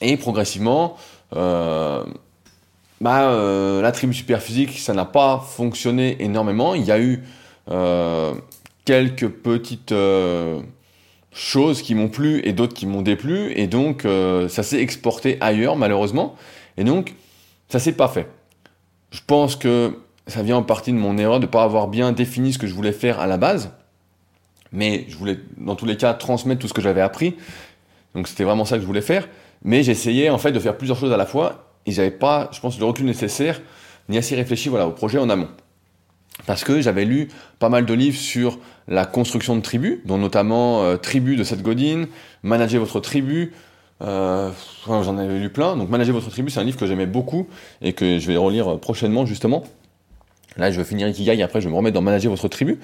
[0.00, 0.96] Et progressivement,
[1.36, 2.04] euh,
[3.00, 6.74] bah, euh, la tribu super physique, ça n'a pas fonctionné énormément.
[6.74, 7.22] Il y a eu
[7.70, 8.32] euh,
[8.84, 10.60] quelques petites euh,
[11.32, 15.36] choses qui m'ont plu et d'autres qui m'ont déplu, et donc euh, ça s'est exporté
[15.40, 16.34] ailleurs malheureusement,
[16.76, 17.14] et donc
[17.68, 18.26] ça s'est pas fait.
[19.10, 19.98] Je pense que
[20.30, 22.66] ça vient en partie de mon erreur de ne pas avoir bien défini ce que
[22.66, 23.72] je voulais faire à la base,
[24.72, 27.36] mais je voulais dans tous les cas transmettre tout ce que j'avais appris,
[28.14, 29.28] donc c'était vraiment ça que je voulais faire.
[29.62, 32.60] mais j'essayais en fait de faire plusieurs choses à la fois et j'avais pas, je
[32.60, 33.60] pense, le recul nécessaire
[34.08, 35.48] ni assez réfléchi voilà, au projet en amont.
[36.46, 40.82] Parce que j'avais lu pas mal de livres sur la construction de tribus, dont notamment
[40.82, 42.06] euh, Tribu de Seth Godin,
[42.42, 43.52] Manager votre tribu,
[44.02, 44.50] euh,
[44.86, 45.76] j'en avais lu plein.
[45.76, 47.48] Donc Manager votre tribu, c'est un livre que j'aimais beaucoup
[47.82, 49.64] et que je vais relire prochainement justement.
[50.56, 52.80] Là, je vais finir Ikigai après je vais me remettre dans Manager votre tribu.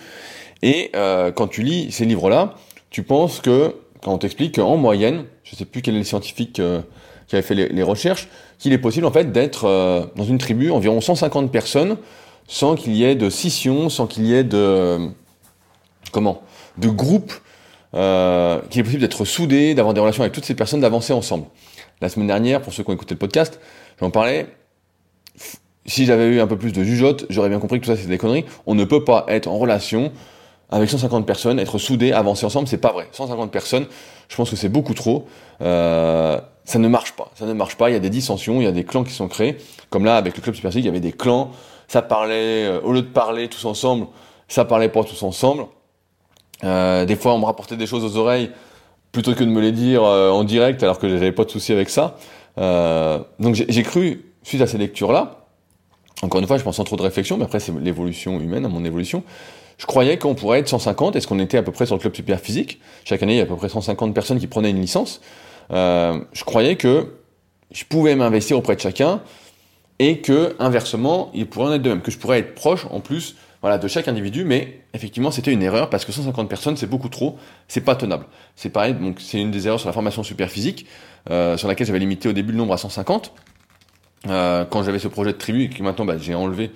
[0.62, 2.54] Et euh, quand tu lis ces livres-là,
[2.90, 6.04] tu penses que, quand on t'explique qu'en moyenne, je ne sais plus quel est le
[6.04, 6.80] scientifique euh,
[7.26, 10.70] qui avait fait les, recherches, qu'il est possible en fait d'être euh, dans une tribu
[10.70, 11.96] environ 150 personnes
[12.48, 15.10] sans qu'il y ait de scission, sans qu'il y ait de
[16.12, 16.42] comment,
[16.78, 17.32] de groupe,
[17.94, 21.46] euh, qu'il est possible d'être soudé, d'avoir des relations avec toutes ces personnes, d'avancer ensemble.
[22.00, 23.60] La semaine dernière, pour ceux qui ont écouté le podcast,
[24.00, 24.46] j'en parlais.
[25.86, 28.08] Si j'avais eu un peu plus de jugeote, j'aurais bien compris que tout ça c'est
[28.08, 28.44] des conneries.
[28.66, 30.12] On ne peut pas être en relation
[30.70, 33.08] avec 150 personnes, être soudés, avancer ensemble, c'est pas vrai.
[33.12, 33.86] 150 personnes,
[34.28, 35.26] je pense que c'est beaucoup trop.
[35.62, 37.30] Euh, ça ne marche pas.
[37.34, 37.88] Ça ne marche pas.
[37.90, 39.58] Il y a des dissensions, il y a des clans qui sont créés.
[39.90, 41.52] Comme là, avec le club Super League, il y avait des clans.
[41.86, 44.08] Ça parlait, euh, au lieu de parler tous ensemble,
[44.48, 45.66] ça parlait pas tous ensemble.
[46.64, 48.50] Euh, des fois, on me rapportait des choses aux oreilles
[49.12, 51.88] plutôt que de me les dire en direct, alors que j'avais pas de souci avec
[51.88, 52.18] ça.
[53.38, 55.45] Donc j'ai cru, suite à ces lectures-là,
[56.22, 58.84] encore une fois, je pense sans trop de réflexion, mais après c'est l'évolution humaine, mon
[58.84, 59.22] évolution,
[59.78, 62.14] je croyais qu'on pourrait être 150, est-ce qu'on était à peu près sur le club
[62.14, 62.80] super physique?
[63.04, 65.20] Chaque année, il y a à peu près 150 personnes qui prenaient une licence.
[65.70, 67.14] Euh, je croyais que
[67.70, 69.20] je pouvais m'investir auprès de chacun
[69.98, 73.00] et que inversement, il pourrait en être de même, que je pourrais être proche en
[73.00, 76.86] plus voilà, de chaque individu, mais effectivement c'était une erreur parce que 150 personnes c'est
[76.86, 77.36] beaucoup trop,
[77.68, 78.26] c'est pas tenable.
[78.54, 80.86] C'est pareil, donc c'est une des erreurs sur la formation super physique,
[81.30, 83.32] euh, sur laquelle j'avais limité au début le nombre à 150.
[84.28, 86.72] Euh, quand j'avais ce projet de tribu et que maintenant bah, j'ai enlevé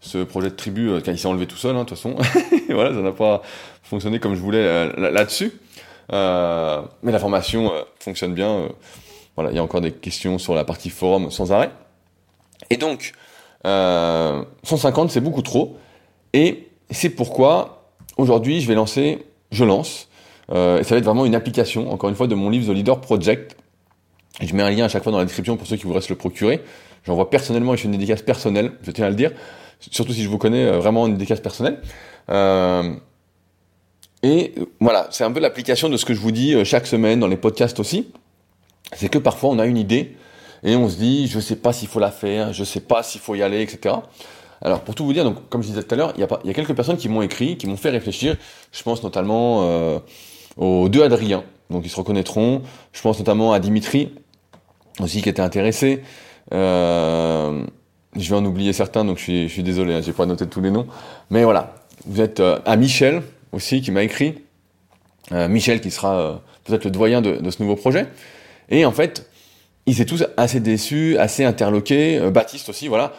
[0.00, 2.16] ce projet de tribu, euh, il s'est enlevé tout seul, hein, de toute façon.
[2.68, 3.42] voilà, ça n'a pas
[3.82, 5.52] fonctionné comme je voulais euh, là-dessus.
[6.10, 8.68] Mais la formation fonctionne bien.
[9.36, 11.70] Voilà, il y a encore des questions sur la partie forum sans arrêt.
[12.70, 13.12] Et donc,
[13.64, 15.78] 150, c'est beaucoup trop.
[16.32, 20.08] Et c'est pourquoi, aujourd'hui, je vais lancer, je lance,
[20.50, 23.00] et ça va être vraiment une application, encore une fois, de mon livre The Leader
[23.00, 23.56] Project.
[24.40, 26.08] Je mets un lien à chaque fois dans la description pour ceux qui voudraient se
[26.08, 26.62] le procurer.
[27.06, 29.30] J'envoie personnellement, et je fais une dédicace personnelle, je tiens à le dire,
[29.78, 31.80] surtout si je vous connais vraiment une dédicace personnelle.
[32.30, 32.94] Euh,
[34.22, 37.20] et voilà, c'est un peu l'application de ce que je vous dis euh, chaque semaine
[37.20, 38.08] dans les podcasts aussi.
[38.96, 40.16] C'est que parfois on a une idée
[40.62, 43.20] et on se dit, je sais pas s'il faut la faire, je sais pas s'il
[43.20, 43.96] faut y aller, etc.
[44.62, 46.54] Alors pour tout vous dire, donc comme je disais tout à l'heure, il y, a
[46.54, 48.36] quelques personnes qui m'ont écrit, qui m'ont fait réfléchir.
[48.72, 49.98] Je pense notamment euh,
[50.56, 52.62] aux deux Adrien, donc ils se reconnaîtront.
[52.92, 54.14] Je pense notamment à Dimitri
[55.00, 56.02] aussi qui était intéressé.
[56.52, 57.64] Euh,
[58.16, 60.70] je vais en oublier certains, donc je suis, désolé, hein, j'ai pas noté tous les
[60.70, 60.86] noms.
[61.30, 61.74] Mais voilà,
[62.06, 64.36] vous êtes euh, à Michel, aussi qui m'a écrit,
[65.32, 68.06] euh, Michel qui sera euh, peut-être le doyen de, ce nouveau projet.
[68.68, 69.28] Et en fait,
[69.86, 73.12] ils étaient tous assez déçus, assez interloqués, Baptiste aussi, voilà,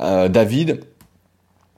[0.00, 0.80] David,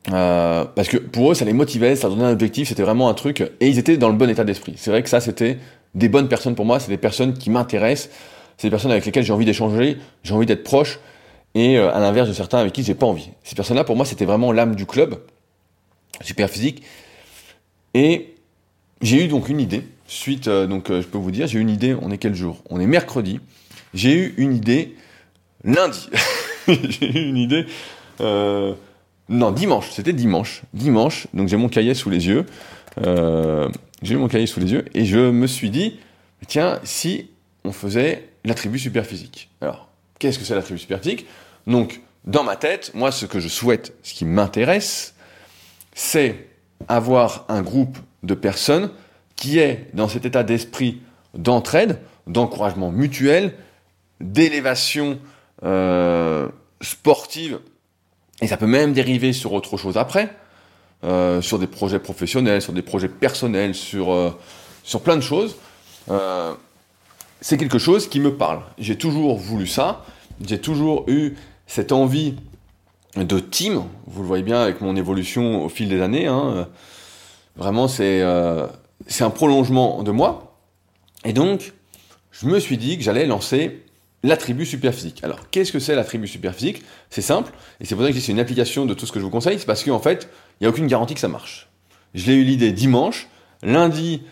[0.07, 3.43] parce que pour eux, ça les motivait, ça donnait un objectif, c'était vraiment un truc,
[3.61, 4.73] et ils étaient dans le bon état d'esprit.
[4.79, 5.59] C'est vrai que ça, c'était
[5.95, 8.09] des bonnes personnes pour moi, c'est des personnes qui m'intéressent,
[8.57, 10.99] c'est des personnes avec lesquelles j'ai envie d'échanger, j'ai envie d'être proche,
[11.55, 13.31] et à l'inverse de certains avec qui j'ai pas envie.
[13.43, 15.21] Ces personnes-là, pour moi, c'était vraiment l'âme du club,
[16.23, 16.83] super physique,
[17.95, 18.35] et
[19.01, 21.63] j'ai eu donc une idée, suite, euh, donc euh, je peux vous dire, j'ai eu
[21.63, 22.63] une idée, on est quel jour?
[22.71, 23.41] On est mercredi.
[23.95, 24.95] J'ai eu une idée
[25.65, 26.09] lundi.
[26.69, 27.67] j'ai eu une idée.
[28.21, 28.75] Euh,
[29.29, 30.63] non, dimanche, c'était dimanche.
[30.73, 32.47] Dimanche, donc j'ai mon cahier sous les yeux.
[34.03, 35.99] j'ai eu mon cahier sous les yeux et je me suis dit,
[36.47, 37.31] tiens, si
[37.65, 39.51] on faisait la tribu super physique.
[39.61, 41.27] Alors, qu'est-ce que c'est la tribu super physique
[41.67, 45.15] Donc, dans ma tête, moi, ce que je souhaite, ce qui m'intéresse,
[45.95, 46.49] c'est
[46.89, 48.91] avoir un groupe de personnes
[49.35, 51.03] qui est dans cet état d'esprit
[51.35, 53.55] d'entraide, d'encouragement mutuel,
[54.21, 55.19] d'élévation
[55.65, 56.49] euh,
[56.81, 57.59] sportive,
[58.41, 60.35] et ça peut même dériver sur autre chose après,
[61.05, 64.31] euh, sur des projets professionnels, sur des projets personnels, sur, euh,
[64.83, 65.57] sur plein de choses.
[67.41, 68.63] C'est quelque chose qui me parle.
[68.79, 70.05] J'ai toujours voulu ça,
[70.45, 71.35] j'ai toujours eu
[71.67, 72.35] cette envie
[73.17, 73.83] de team.
[74.07, 76.27] Vous le voyez bien avec mon évolution au fil des années.
[76.27, 76.69] Hein.
[77.57, 78.67] Vraiment, c'est euh,
[79.07, 80.59] c'est un prolongement de moi.
[81.25, 81.73] Et donc,
[82.31, 83.83] je me suis dit que j'allais lancer
[84.23, 85.23] la tribu superphysique.
[85.23, 86.83] Alors, qu'est-ce que c'est la tribu superphysique?
[87.11, 89.25] C'est simple, et c'est pour ça que c'est une application de tout ce que je
[89.25, 90.29] vous conseille, c'est parce qu'en fait,
[90.61, 91.69] il n'y a aucune garantie que ça marche.
[92.15, 93.29] Je l'ai eu l'idée dimanche,
[93.63, 94.23] lundi,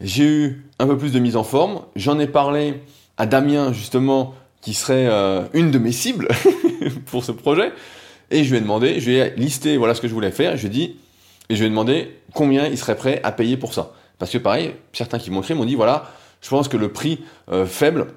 [0.00, 2.82] j'ai eu un peu plus de mise en forme, j'en ai parlé
[3.16, 6.28] à Damien, justement, qui serait euh, une de mes cibles
[7.06, 7.72] pour ce projet,
[8.30, 10.54] et je lui ai demandé, je lui ai listé voilà ce que je voulais faire,
[10.54, 10.96] et je lui ai
[11.48, 13.92] et je lui ai demandé combien il serait prêt à payer pour ça.
[14.18, 17.24] Parce que pareil, certains qui m'ont écrit m'ont dit, voilà, je pense que le prix
[17.50, 18.08] euh, faible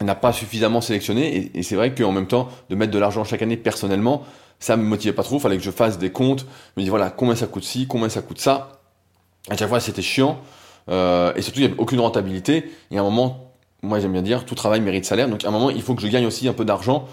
[0.00, 1.50] n'a pas suffisamment sélectionné.
[1.54, 4.24] Et, c'est vrai qu'en même temps, de mettre de l'argent chaque année personnellement,
[4.58, 5.38] ça me motivait pas trop.
[5.38, 6.46] Fallait que je fasse des comptes,
[6.76, 8.80] me dire voilà combien ça coûte ci, combien ça coûte ça.
[9.48, 10.40] À chaque fois, c'était chiant.
[10.90, 12.70] Euh, et surtout, il n'y avait aucune rentabilité.
[12.90, 15.28] Et à un moment, moi j'aime bien dire, tout travail mérite salaire.
[15.28, 17.06] Donc à un moment, il faut que je gagne aussi un peu d'argent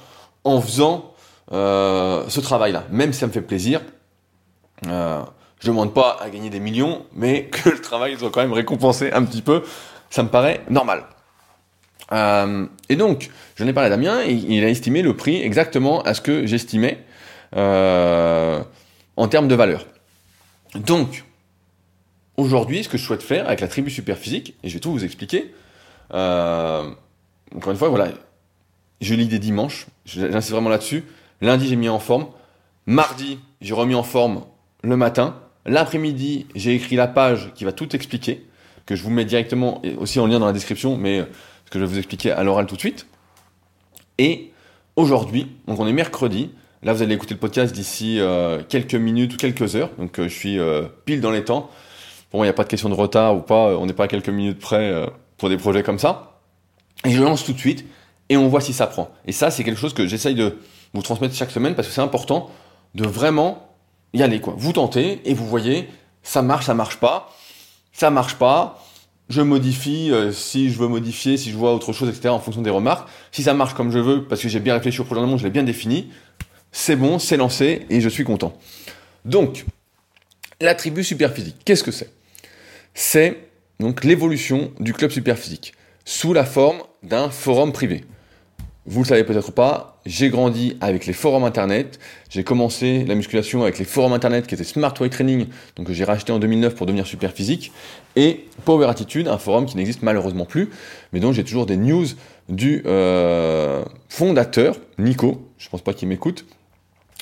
[0.43, 1.13] en faisant
[1.51, 2.85] euh, ce travail-là.
[2.91, 3.81] Même si ça me fait plaisir.
[4.87, 5.21] Euh,
[5.59, 8.53] je ne demande pas à gagner des millions, mais que le travail soit quand même
[8.53, 9.63] récompensé un petit peu,
[10.09, 11.03] ça me paraît normal.
[12.13, 16.01] Euh, et donc, je ai parlé à Damien, et il a estimé le prix exactement
[16.03, 17.03] à ce que j'estimais
[17.55, 18.61] euh,
[19.17, 19.85] en termes de valeur.
[20.75, 21.25] Donc,
[22.37, 25.03] aujourd'hui, ce que je souhaite faire avec la tribu Superphysique, et je vais tout vous
[25.03, 25.53] expliquer,
[26.13, 26.89] euh,
[27.55, 28.09] encore une fois, voilà,
[29.01, 31.03] je lis des dimanches, j'insiste vraiment là-dessus.
[31.41, 32.27] Lundi, j'ai mis en forme.
[32.85, 34.43] Mardi, j'ai remis en forme
[34.83, 35.35] le matin.
[35.65, 38.45] L'après-midi, j'ai écrit la page qui va tout expliquer,
[38.85, 41.25] que je vous mets directement aussi en lien dans la description, mais
[41.65, 43.05] ce que je vais vous expliquer à l'oral tout de suite.
[44.17, 44.51] Et
[44.95, 46.49] aujourd'hui, donc on est mercredi,
[46.81, 50.23] là vous allez écouter le podcast d'ici euh, quelques minutes ou quelques heures, donc euh,
[50.27, 51.69] je suis euh, pile dans les temps.
[52.29, 54.05] Pour moi, il n'y a pas de question de retard ou pas, on n'est pas
[54.05, 54.93] à quelques minutes près
[55.37, 56.39] pour des projets comme ça.
[57.05, 57.85] Et je lance tout de suite
[58.29, 59.09] et on voit si ça prend.
[59.25, 60.57] Et ça, c'est quelque chose que j'essaye de
[60.93, 62.49] vous transmettre chaque semaine parce que c'est important
[62.95, 63.69] de vraiment
[64.13, 64.41] y aller.
[64.41, 64.55] Quoi.
[64.57, 65.87] Vous tentez et vous voyez,
[66.23, 67.33] ça marche, ça marche pas.
[67.93, 68.83] Ça marche pas,
[69.29, 72.29] je modifie euh, si je veux modifier, si je vois autre chose, etc.
[72.29, 73.09] en fonction des remarques.
[73.31, 75.49] Si ça marche comme je veux, parce que j'ai bien réfléchi au projet je l'ai
[75.49, 76.11] bien défini,
[76.71, 78.55] c'est bon, c'est lancé et je suis content.
[79.25, 79.65] Donc,
[80.61, 82.11] l'attribut superphysique, qu'est-ce que c'est?
[82.99, 83.37] C'est
[83.79, 88.03] donc l'évolution du club superphysique sous la forme d'un forum privé.
[88.87, 91.99] Vous le savez peut-être pas, j'ai grandi avec les forums internet.
[92.31, 95.93] J'ai commencé la musculation avec les forums internet qui étaient Smart Weight Training, donc que
[95.93, 97.71] j'ai racheté en 2009 pour devenir super physique,
[98.15, 100.71] et Power Attitude, un forum qui n'existe malheureusement plus,
[101.13, 102.07] mais dont j'ai toujours des news
[102.49, 105.47] du euh, fondateur, Nico.
[105.59, 106.45] Je pense pas qu'il m'écoute.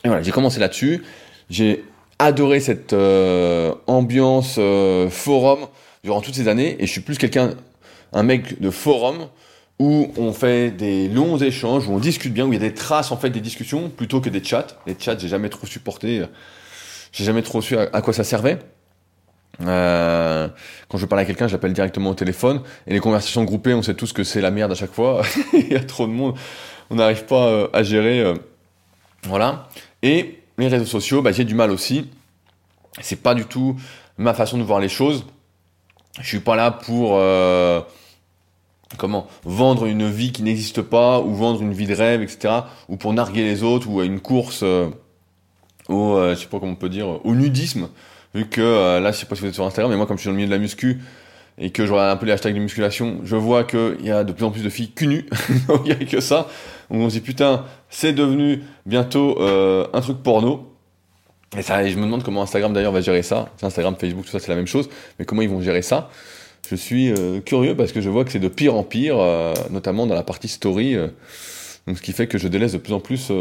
[0.06, 1.04] Et voilà, j'ai commencé là-dessus.
[1.50, 1.84] J'ai
[2.20, 5.68] adoré cette euh, ambiance euh, forum
[6.04, 7.52] durant toutes ces années, et je suis plus quelqu'un,
[8.14, 9.28] un mec de forum
[9.80, 12.74] où on fait des longs échanges, où on discute bien, où il y a des
[12.74, 14.68] traces en fait des discussions plutôt que des chats.
[14.88, 16.24] Les chats, j'ai jamais trop supporté,
[17.12, 18.60] j'ai jamais trop su à, quoi ça servait.
[19.62, 20.48] Euh,
[20.90, 22.62] quand je parle à quelqu'un, j'appelle directement au téléphone.
[22.88, 25.22] Et les conversations groupées, on sait tous que c'est la merde à chaque fois.
[25.54, 26.36] il y a trop de monde,
[26.90, 28.20] on n'arrive pas euh, à gérer.
[28.20, 28.36] Euh,
[29.24, 29.70] voilà.
[30.04, 32.10] Et les réseaux sociaux, bah, j'ai du mal aussi.
[33.02, 33.76] C'est pas du tout
[34.18, 35.26] ma façon de voir les choses.
[36.22, 37.20] Je suis pas là pour
[38.98, 42.54] comment vendre une vie qui n'existe pas ou vendre une vie de rêve, etc.
[42.90, 44.90] Ou pour narguer les autres ou à une course euh,
[45.90, 47.90] au, euh, je sais pas comment on peut dire, au nudisme.
[48.34, 50.18] Vu que euh, là, je sais pas si vous êtes sur Instagram, mais moi, comme
[50.18, 51.02] je suis dans le milieu de la muscu
[51.58, 54.24] et que je regarde un peu les hashtags de musculation, je vois qu'il y a
[54.24, 55.26] de plus en plus de filles cul nues.
[55.86, 56.48] Il n'y a que ça.
[56.90, 60.76] Donc on se dit putain, c'est devenu bientôt un truc porno.
[61.58, 63.50] Et ça, je me demande comment Instagram d'ailleurs va gérer ça.
[63.62, 64.90] Instagram, Facebook, tout ça, c'est la même chose.
[65.18, 66.10] Mais comment ils vont gérer ça?
[66.70, 69.54] Je suis euh, curieux parce que je vois que c'est de pire en pire, euh,
[69.70, 70.96] notamment dans la partie story.
[70.96, 71.08] Euh,
[71.88, 73.32] donc, ce qui fait que je délaisse de plus en plus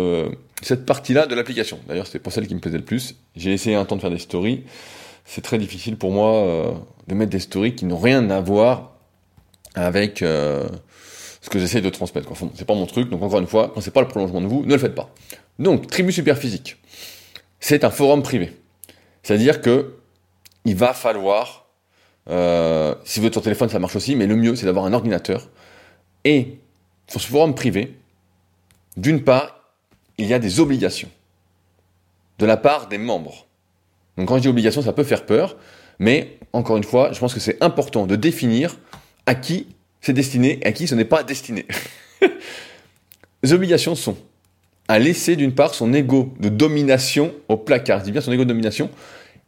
[0.61, 1.79] cette partie-là de l'application.
[1.89, 3.17] D'ailleurs, c'est pour celle qui me plaisait le plus.
[3.37, 4.65] J'ai essayé un temps de faire des stories.
[5.25, 6.75] C'est très difficile pour moi
[7.07, 8.93] de mettre des stories qui n'ont rien à voir
[9.75, 12.31] avec ce que j'essaie de transmettre.
[12.31, 13.09] Enfin, c'est pas mon truc.
[13.11, 15.11] Donc, encore une fois, quand c'est pas le prolongement de vous, ne le faites pas.
[15.59, 16.77] Donc, Tribu Superphysique,
[17.59, 18.53] c'est un forum privé.
[19.23, 19.95] C'est-à-dire que
[20.67, 21.65] il va falloir
[22.31, 24.93] euh, si vous êtes sur téléphone, ça marche aussi, mais le mieux, c'est d'avoir un
[24.93, 25.49] ordinateur.
[26.25, 26.59] Et
[27.07, 27.99] sur ce forum privé,
[28.97, 29.61] d'une part,
[30.19, 31.11] il y a des obligations
[32.39, 33.47] de la part des membres.
[34.17, 35.57] Donc quand je dis obligation, ça peut faire peur,
[35.99, 38.77] mais encore une fois, je pense que c'est important de définir
[39.27, 39.67] à qui
[40.01, 41.67] c'est destiné et à qui ce n'est pas destiné.
[43.43, 44.17] les obligations sont
[44.87, 48.45] à laisser d'une part son ego de domination au placard, je dis bien son ego
[48.45, 48.91] de domination,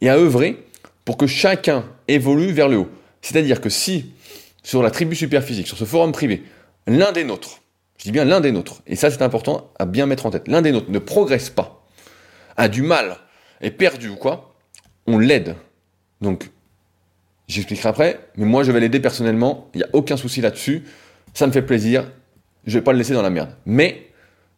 [0.01, 0.57] et à œuvrer
[1.05, 2.89] pour que chacun évolue vers le haut.
[3.21, 4.11] C'est-à-dire que si,
[4.63, 6.43] sur la tribu superphysique, sur ce forum privé,
[6.87, 7.61] l'un des nôtres,
[7.97, 10.47] je dis bien l'un des nôtres, et ça c'est important à bien mettre en tête,
[10.47, 11.85] l'un des nôtres ne progresse pas,
[12.57, 13.17] a du mal,
[13.61, 14.55] est perdu ou quoi,
[15.07, 15.55] on l'aide.
[16.21, 16.49] Donc,
[17.47, 20.83] j'expliquerai après, mais moi je vais l'aider personnellement, il n'y a aucun souci là-dessus,
[21.33, 22.11] ça me fait plaisir,
[22.65, 23.55] je vais pas le laisser dans la merde.
[23.65, 24.07] Mais,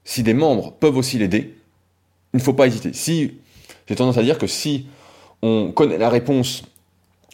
[0.04, 1.56] si des membres peuvent aussi l'aider,
[2.34, 2.94] il ne faut pas hésiter.
[2.94, 3.38] Si,
[3.88, 4.88] j'ai tendance à dire que si
[5.42, 6.64] on connaît la réponse,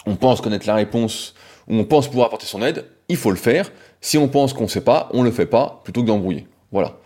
[0.06, 1.36] on pense connaître la réponse,
[1.68, 3.72] ou on pense pouvoir apporter son aide, il faut le faire.
[4.02, 6.48] Si on pense qu'on ne sait pas, on ne le fait pas, plutôt que d'embrouiller.
[6.72, 6.98] Voilà.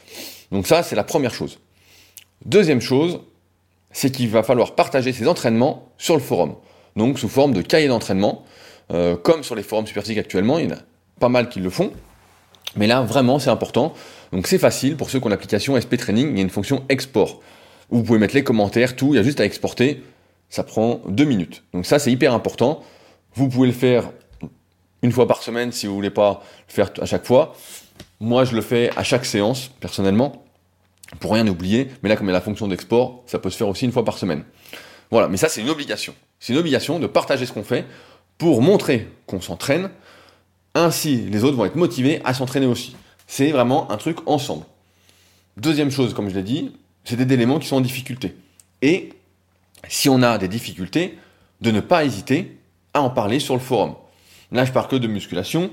[0.51, 1.59] Donc ça, c'est la première chose.
[2.45, 3.21] Deuxième chose,
[3.91, 6.55] c'est qu'il va falloir partager ses entraînements sur le forum.
[6.95, 8.43] Donc sous forme de cahier d'entraînement,
[8.91, 10.79] euh, comme sur les forums superphysiques actuellement, il y en a
[11.19, 11.91] pas mal qui le font.
[12.75, 13.93] Mais là, vraiment, c'est important.
[14.31, 16.83] Donc c'est facile, pour ceux qui ont l'application SP Training, il y a une fonction
[16.89, 17.41] export.
[17.89, 20.03] Vous pouvez mettre les commentaires, tout, il y a juste à exporter.
[20.49, 21.63] Ça prend deux minutes.
[21.73, 22.83] Donc ça, c'est hyper important.
[23.33, 24.11] Vous pouvez le faire
[25.01, 27.55] une fois par semaine si vous voulez pas le faire à chaque fois.
[28.19, 30.43] Moi, je le fais à chaque séance, personnellement,
[31.19, 31.89] pour rien oublier.
[32.03, 33.91] Mais là, comme il y a la fonction d'export, ça peut se faire aussi une
[33.91, 34.43] fois par semaine.
[35.11, 36.13] Voilà, mais ça, c'est une obligation.
[36.39, 37.85] C'est une obligation de partager ce qu'on fait
[38.37, 39.89] pour montrer qu'on s'entraîne.
[40.75, 42.95] Ainsi, les autres vont être motivés à s'entraîner aussi.
[43.27, 44.65] C'est vraiment un truc ensemble.
[45.57, 46.71] Deuxième chose, comme je l'ai dit,
[47.03, 48.35] c'est des éléments qui sont en difficulté.
[48.81, 49.09] Et
[49.87, 51.17] si on a des difficultés,
[51.61, 52.57] de ne pas hésiter
[52.93, 53.95] à en parler sur le forum.
[54.51, 55.71] Là, je parle que de musculation.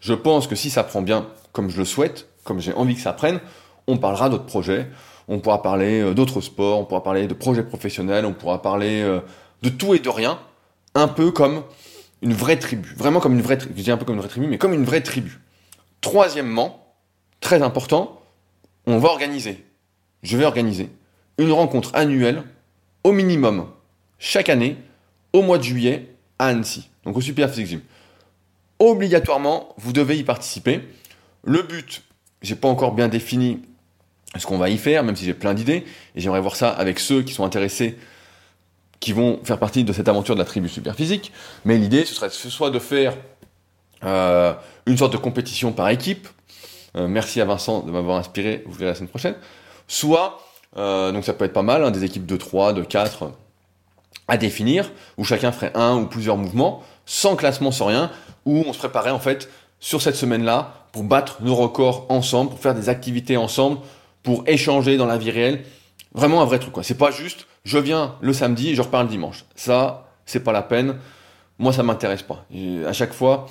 [0.00, 3.00] Je pense que si ça prend bien, comme je le souhaite, comme j'ai envie que
[3.00, 3.40] ça prenne,
[3.86, 4.88] on parlera d'autres projets.
[5.28, 9.02] On pourra parler euh, d'autres sports, on pourra parler de projets professionnels, on pourra parler
[9.02, 9.20] euh,
[9.62, 10.38] de tout et de rien,
[10.94, 11.62] un peu comme
[12.22, 12.94] une vraie tribu.
[12.96, 13.74] Vraiment comme une vraie tribu.
[13.78, 15.40] Je dis un peu comme une vraie tribu, mais comme une vraie tribu.
[16.00, 16.94] Troisièmement,
[17.40, 18.20] très important,
[18.86, 19.64] on va organiser.
[20.22, 20.90] Je vais organiser
[21.38, 22.42] une rencontre annuelle,
[23.04, 23.66] au minimum,
[24.18, 24.76] chaque année,
[25.32, 26.88] au mois de juillet, à Annecy.
[27.04, 27.82] Donc au Super Physique
[28.90, 30.80] obligatoirement, vous devez y participer.
[31.44, 32.02] Le but,
[32.42, 33.62] j'ai pas encore bien défini
[34.36, 36.98] ce qu'on va y faire, même si j'ai plein d'idées, et j'aimerais voir ça avec
[36.98, 37.98] ceux qui sont intéressés,
[39.00, 41.32] qui vont faire partie de cette aventure de la tribu super physique.
[41.64, 43.14] Mais l'idée, ce serait soit de faire
[44.04, 44.54] euh,
[44.86, 46.28] une sorte de compétition par équipe.
[46.96, 49.34] Euh, merci à Vincent de m'avoir inspiré, vous verrez la semaine prochaine.
[49.88, 50.40] Soit,
[50.76, 53.32] euh, donc ça peut être pas mal, hein, des équipes de 3, de 4
[54.28, 58.10] à définir, où chacun ferait un ou plusieurs mouvements, sans classement, sans rien,
[58.46, 59.48] où on se préparait en fait
[59.80, 63.78] sur cette semaine-là pour battre nos records ensemble, pour faire des activités ensemble,
[64.22, 65.62] pour échanger dans la vie réelle.
[66.14, 66.82] Vraiment un vrai truc quoi.
[66.82, 69.44] C'est pas juste je viens le samedi et je repars le dimanche.
[69.54, 70.96] Ça, c'est pas la peine.
[71.58, 72.44] Moi, ça m'intéresse pas.
[72.86, 73.46] à chaque fois,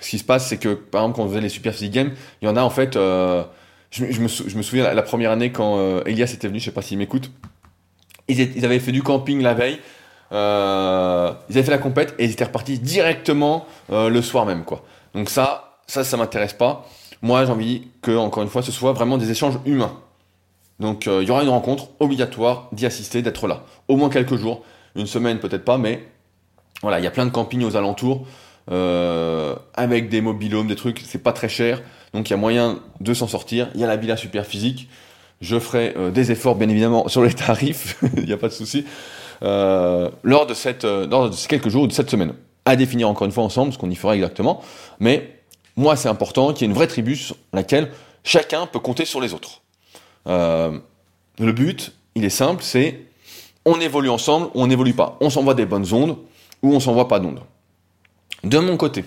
[0.00, 2.12] ce qui se passe, c'est que par exemple quand on faisait les Super Physique Games,
[2.42, 2.96] il y en a en fait.
[2.96, 3.44] Euh,
[3.90, 6.98] je, me, souviens la première année quand euh, Elias était venu, je sais pas s'il
[6.98, 7.30] m'écoute.
[8.26, 9.78] Ils, avaient fait du camping la veille
[10.32, 14.64] euh, ils avaient fait la compète et ils étaient repartis directement euh, le soir même,
[14.64, 14.82] quoi.
[15.14, 16.86] Donc ça, ça, ça m'intéresse pas.
[17.22, 19.96] Moi, j'ai envie que, encore une fois, ce soit vraiment des échanges humains.
[20.80, 23.64] Donc euh, il y aura une rencontre obligatoire d'y assister, d'être là.
[23.88, 24.62] Au moins quelques jours,
[24.96, 26.06] une semaine peut-être pas, mais
[26.82, 28.26] voilà, il y a plein de campings aux alentours,
[28.68, 31.82] avec des mobilhomes, des trucs, c'est pas très cher,
[32.12, 33.68] donc il y a moyen de s'en sortir.
[33.74, 34.88] Il y a la villa super physique.
[35.40, 38.84] Je ferai des efforts bien évidemment sur les tarifs, il n'y a pas de souci.
[39.42, 42.34] Euh, lors, de cette, euh, lors de ces quelques jours ou de cette semaine.
[42.64, 44.62] À définir encore une fois ensemble ce qu'on y fera exactement.
[45.00, 45.40] Mais
[45.76, 47.90] moi, c'est important qu'il y ait une vraie tribu sur laquelle
[48.22, 49.60] chacun peut compter sur les autres.
[50.26, 50.78] Euh,
[51.38, 53.06] le but, il est simple, c'est
[53.64, 55.16] on évolue ensemble ou on n'évolue pas.
[55.20, 56.18] On s'envoie des bonnes ondes
[56.62, 57.40] ou on s'envoie pas d'ondes.
[58.42, 59.04] De mon côté,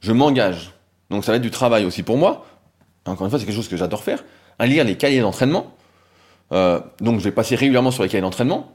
[0.00, 0.72] je m'engage.
[1.10, 2.46] Donc ça va être du travail aussi pour moi.
[3.04, 4.24] Encore une fois, c'est quelque chose que j'adore faire.
[4.58, 5.74] À lire les cahiers d'entraînement.
[6.50, 8.74] donc je vais passer régulièrement sur les cahiers d'entraînement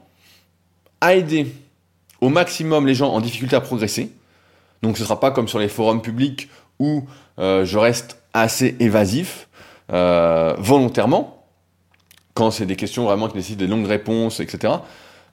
[1.00, 1.52] à aider
[2.20, 4.12] au maximum les gens en difficulté à progresser.
[4.82, 7.04] Donc ce ne sera pas comme sur les forums publics où
[7.38, 9.48] euh, je reste assez évasif
[9.92, 11.44] euh, volontairement,
[12.34, 14.74] quand c'est des questions vraiment qui nécessitent des longues réponses, etc.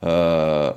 [0.03, 0.71] Euh,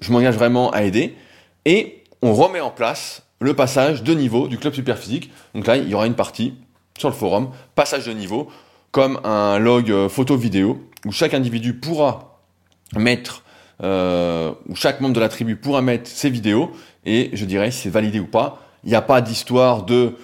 [0.00, 1.16] je m'engage vraiment à aider.
[1.64, 5.30] Et on remet en place le passage de niveau du club super physique.
[5.54, 6.54] Donc là, il y aura une partie
[6.98, 8.48] sur le forum, passage de niveau,
[8.92, 12.40] comme un log photo-vidéo, où chaque individu pourra
[12.94, 13.44] mettre
[13.82, 16.70] euh, où chaque membre de la tribu pourra mettre ses vidéos
[17.04, 18.60] et je dirais si c'est validé ou pas.
[18.84, 20.14] Il n'y a pas d'histoire de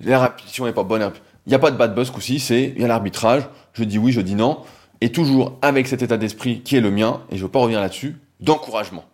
[0.00, 1.10] la répétition n'est pas bonne.
[1.48, 3.48] Il n'y a pas de bad buzz aussi, c'est il y a l'arbitrage.
[3.72, 4.58] Je dis oui, je dis non,
[5.00, 7.60] et toujours avec cet état d'esprit qui est le mien et je ne veux pas
[7.60, 9.06] revenir là-dessus d'encouragement.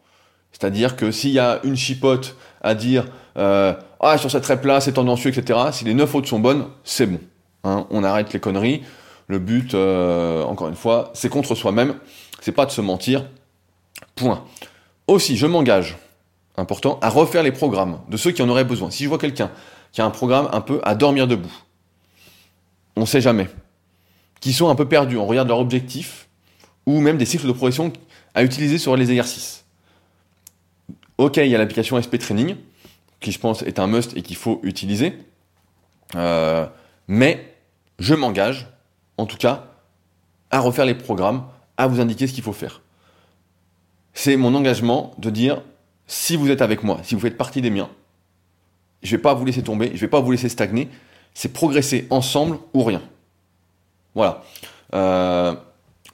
[0.51, 4.81] C'est-à-dire que s'il y a une chipote à dire euh, ah sur cette rep là
[4.81, 5.61] c'est tendancieux etc.
[5.71, 7.21] Si les neuf autres sont bonnes, c'est bon.
[7.63, 8.83] Hein, on arrête les conneries.
[9.29, 11.95] Le but, euh, encore une fois, c'est contre soi-même.
[12.41, 13.25] C'est pas de se mentir,
[14.17, 14.43] Point.
[15.07, 15.97] Aussi, je m'engage,
[16.57, 18.91] important, à refaire les programmes de ceux qui en auraient besoin.
[18.91, 19.53] Si je vois quelqu'un
[19.93, 21.64] qui a un programme un peu à dormir debout,
[22.97, 23.49] on ne sait jamais,
[24.41, 26.29] qui sont un peu perdus, on regarde leur objectif,
[26.87, 27.93] ou même des cycles de progression
[28.35, 29.65] à utiliser sur les exercices.
[31.19, 32.57] Ok, il y a l'application SP Training,
[33.21, 35.15] qui je pense est un must et qu'il faut utiliser,
[36.15, 36.67] euh,
[37.09, 37.55] mais
[37.99, 38.69] je m'engage,
[39.17, 39.69] en tout cas,
[40.51, 41.45] à refaire les programmes,
[41.77, 42.81] à vous indiquer ce qu'il faut faire
[44.15, 45.61] c'est mon engagement de dire
[46.07, 47.91] si vous êtes avec moi, si vous faites partie des miens,
[49.03, 50.89] je ne vais pas vous laisser tomber, je ne vais pas vous laisser stagner.
[51.35, 53.03] C'est progresser ensemble ou rien.
[54.15, 54.43] Voilà.
[54.95, 55.55] Euh,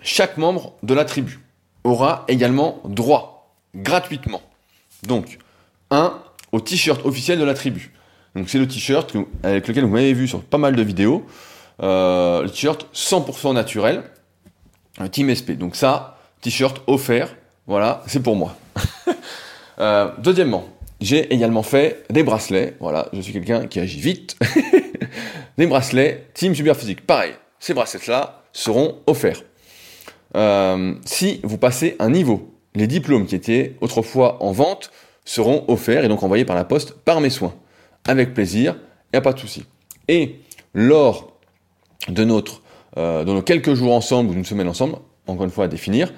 [0.02, 1.40] chaque membre de la tribu
[1.84, 4.42] aura également droit, gratuitement,
[5.06, 5.38] donc,
[5.90, 6.18] un,
[6.52, 7.92] au t-shirt officiel de la tribu.
[8.34, 11.26] Donc c'est le t-shirt avec lequel vous m'avez vu sur pas mal de vidéos.
[11.82, 14.02] Euh, le t-shirt 100% naturel,
[15.10, 15.52] Team SP.
[15.52, 17.34] Donc ça, t-shirt offert,
[17.66, 18.56] voilà, c'est pour moi.
[19.78, 20.68] Euh, deuxièmement,
[21.00, 22.76] j'ai également fait des bracelets.
[22.80, 24.36] Voilà, je suis quelqu'un qui agit vite.
[25.60, 27.06] des bracelets Team Super Physique.
[27.06, 29.42] Pareil, ces bracelets-là seront offerts.
[30.34, 34.90] Euh, si vous passez un niveau, les diplômes qui étaient autrefois en vente
[35.26, 37.54] seront offerts et donc envoyés par la poste par mes soins.
[38.08, 38.78] Avec plaisir,
[39.12, 39.64] il n'y pas de souci.
[40.08, 40.36] Et
[40.72, 41.36] lors
[42.08, 42.62] de, notre,
[42.96, 44.96] euh, de nos quelques jours ensemble ou d'une semaine ensemble,
[45.26, 46.10] encore une fois à définir,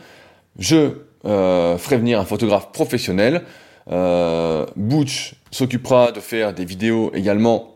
[0.56, 3.42] je euh, ferai venir un photographe professionnel.
[4.76, 7.71] Butch s'occupera de faire des vidéos également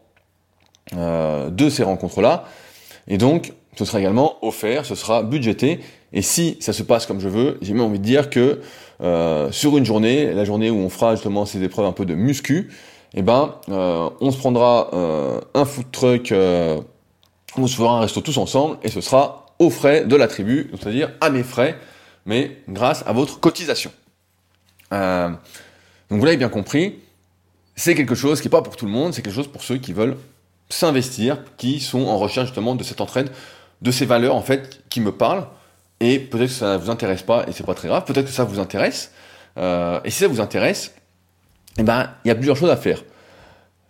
[0.95, 2.45] euh, de ces rencontres-là.
[3.09, 5.81] Et donc, ce sera également offert, ce sera budgété.
[6.13, 8.61] Et si ça se passe comme je veux, j'ai même envie de dire que
[9.01, 12.15] euh, sur une journée, la journée où on fera justement ces épreuves un peu de
[12.15, 12.71] muscu,
[13.15, 14.91] eh ben, euh, on se prendra
[15.55, 20.05] un food truck, on se fera un resto tous ensemble, et ce sera aux frais
[20.05, 21.77] de la tribu, c'est-à-dire à mes frais,
[22.27, 23.91] mais grâce à votre cotisation.
[24.93, 25.39] donc
[26.11, 27.01] vous l'avez bien compris,
[27.75, 29.79] c'est quelque chose qui n'est pas pour tout le monde, c'est quelque chose pour ceux
[29.79, 30.17] qui veulent
[30.69, 33.31] s'investir, qui sont en recherche justement de cette entraide,
[33.83, 35.47] de ces valeurs en fait qui me parlent,
[36.01, 38.33] et peut-être que ça ne vous intéresse pas, et c'est pas très grave, peut-être que
[38.33, 39.13] ça vous intéresse,
[39.59, 40.95] euh, et si ça vous intéresse,
[41.79, 43.03] eh ben, il y a plusieurs choses à faire.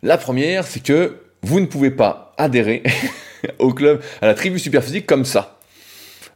[0.03, 2.83] La première, c'est que vous ne pouvez pas adhérer
[3.59, 5.59] au club, à la tribu superphysique comme ça.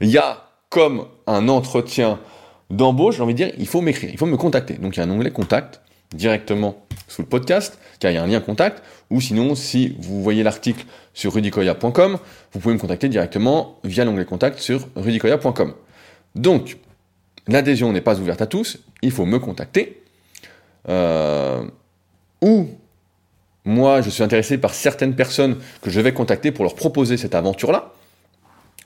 [0.00, 2.18] Il y a comme un entretien
[2.70, 4.74] d'embauche, j'ai envie de dire, il faut m'écrire, il faut me contacter.
[4.74, 5.80] Donc il y a un onglet contact
[6.12, 10.22] directement sous le podcast, car il y a un lien contact, ou sinon, si vous
[10.22, 12.18] voyez l'article sur rudicoya.com,
[12.52, 15.74] vous pouvez me contacter directement via l'onglet contact sur rudicoya.com.
[16.36, 16.78] Donc,
[17.48, 20.02] l'adhésion n'est pas ouverte à tous, il faut me contacter.
[20.88, 21.62] Euh,
[22.40, 22.68] ou
[23.64, 27.34] moi, je suis intéressé par certaines personnes que je vais contacter pour leur proposer cette
[27.34, 27.92] aventure-là.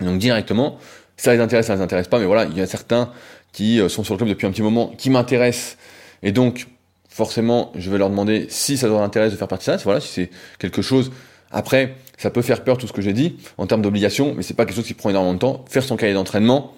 [0.01, 0.79] Donc directement,
[1.17, 3.13] ça les intéresse, ça les intéresse pas, mais voilà, il y a certains
[3.53, 5.77] qui euh, sont sur le club depuis un petit moment, qui m'intéressent,
[6.23, 6.67] et donc
[7.15, 9.85] forcément, je vais leur demander si ça leur intéresse de faire partie de ça.
[9.85, 11.13] Voilà, si c'est quelque chose.
[11.53, 14.55] Après, ça peut faire peur tout ce que j'ai dit en termes d'obligation, mais c'est
[14.55, 15.65] pas quelque chose qui prend énormément de temps.
[15.69, 16.73] Faire son cahier d'entraînement,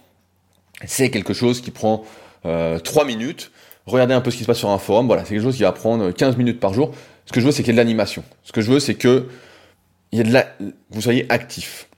[0.85, 2.05] c'est quelque chose qui prend
[2.45, 3.51] euh, 3 minutes.
[3.87, 5.07] Regardez un peu ce qui se passe sur un forum.
[5.07, 6.93] Voilà, c'est quelque chose qui va prendre 15 minutes par jour.
[7.25, 8.23] Ce que je veux, c'est qu'il y ait de l'animation.
[8.43, 9.29] Ce que je veux, c'est que
[10.13, 11.89] vous soyez actif.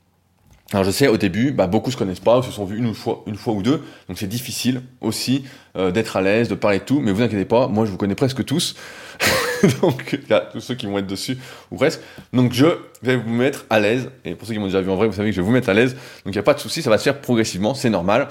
[0.73, 3.23] Alors je sais, au début, bah, beaucoup se connaissent pas, se sont vus une fois,
[3.27, 5.45] une fois ou deux, donc c'est difficile aussi
[5.79, 7.97] euh, d'être à l'aise, de parler de tout, mais vous inquiétez pas, moi je vous
[7.97, 8.77] connais presque tous,
[9.81, 11.39] donc a tous ceux qui vont être dessus,
[11.71, 12.01] ou presque,
[12.35, 12.67] donc je
[13.01, 15.15] vais vous mettre à l'aise, et pour ceux qui m'ont déjà vu en vrai, vous
[15.15, 16.83] savez que je vais vous mettre à l'aise, donc il n'y a pas de souci,
[16.83, 18.29] ça va se faire progressivement, c'est normal,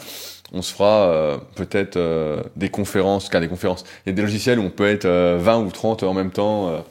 [0.53, 4.21] on se fera euh, peut-être euh, des conférences, car des conférences, il y a des
[4.21, 6.85] logiciels où on peut être 20 ou 30 en même temps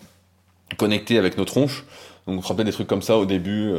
[0.76, 1.84] connectés avec nos tronches,
[2.26, 3.70] donc on fera peut-être des trucs comme ça au début,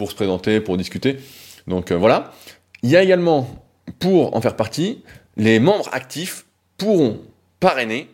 [0.00, 1.18] pour se présenter, pour discuter.
[1.66, 2.32] Donc euh, voilà.
[2.82, 3.46] Il y a également,
[3.98, 5.04] pour en faire partie,
[5.36, 6.46] les membres actifs
[6.78, 7.20] pourront
[7.60, 8.08] parrainer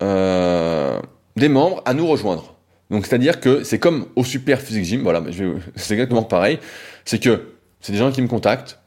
[0.00, 1.00] euh,
[1.34, 2.54] des membres à nous rejoindre.
[2.88, 5.24] Donc c'est-à-dire que c'est comme au Super Physique Gym, voilà,
[5.74, 6.60] c'est exactement pareil.
[7.04, 7.48] C'est que
[7.80, 8.78] c'est des gens qui me contactent.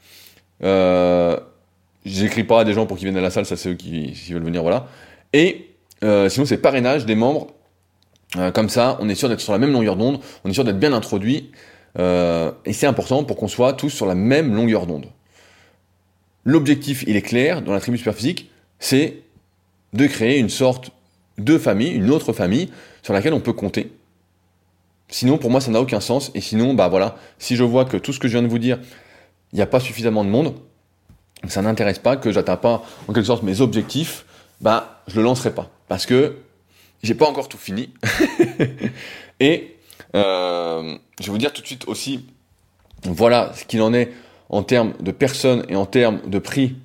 [0.64, 1.38] Euh,
[2.06, 4.14] J'écris pas à des gens pour qu'ils viennent à la salle, ça c'est eux qui,
[4.32, 4.88] veulent venir, voilà.
[5.34, 5.72] Et
[6.06, 7.48] euh, sinon c'est parrainage des membres.
[8.54, 10.80] comme ça, on est sûr d'être sur la même longueur d'onde, on est sûr d'être
[10.80, 11.52] bien introduit
[11.98, 15.08] euh, et c'est important pour qu'on soit tous sur la même longueur d'onde.
[16.44, 19.18] L'objectif, il est clair, dans la tribu superphysique, c'est
[19.94, 20.92] de créer une sorte
[21.38, 22.70] de famille, une autre famille,
[23.02, 23.92] sur laquelle on peut compter.
[25.08, 26.32] Sinon, pour moi, ça n'a aucun sens.
[26.36, 28.60] Et sinon, bah voilà, si je vois que tout ce que je viens de vous
[28.60, 28.80] dire,
[29.54, 30.54] il n'y a pas suffisamment de monde,
[31.48, 34.26] ça n'intéresse pas, que j'atteins pas en quelque sorte mes objectifs,
[34.62, 35.70] bah je le lancerai pas.
[35.88, 36.38] Parce que
[37.04, 37.94] j'ai pas encore tout fini.
[39.40, 39.75] et
[40.16, 42.26] euh, je vais vous dire tout de suite aussi,
[43.04, 44.12] voilà ce qu'il en est
[44.50, 46.76] en termes de personnes et en termes de prix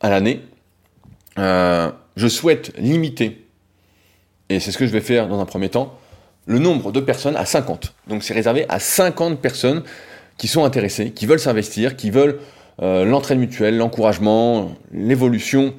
[0.00, 0.42] à l'année.
[1.38, 3.46] Euh, je souhaite limiter,
[4.48, 5.98] et c'est ce que je vais faire dans un premier temps,
[6.46, 7.94] le nombre de personnes à 50.
[8.08, 9.82] Donc c'est réservé à 50 personnes
[10.38, 12.40] qui sont intéressées, qui veulent s'investir, qui veulent
[12.82, 15.74] euh, l'entraide mutuelle, l'encouragement, l'évolution.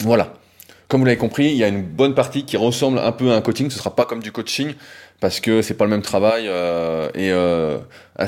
[0.00, 0.34] Voilà.
[0.88, 3.36] Comme vous l'avez compris, il y a une bonne partie qui ressemble un peu à
[3.36, 3.70] un coaching.
[3.70, 4.74] Ce sera pas comme du coaching
[5.22, 7.78] parce que c'est pas le même travail euh, et euh,
[8.18, 8.26] à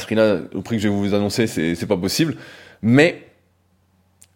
[0.55, 2.37] au prix que je vais vous annoncer, c'est pas possible.
[2.83, 3.27] Mais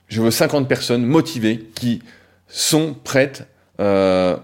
[0.09, 2.03] je veux 50 personnes motivées qui
[2.49, 3.47] sont prêtes
[3.81, 4.37] euh,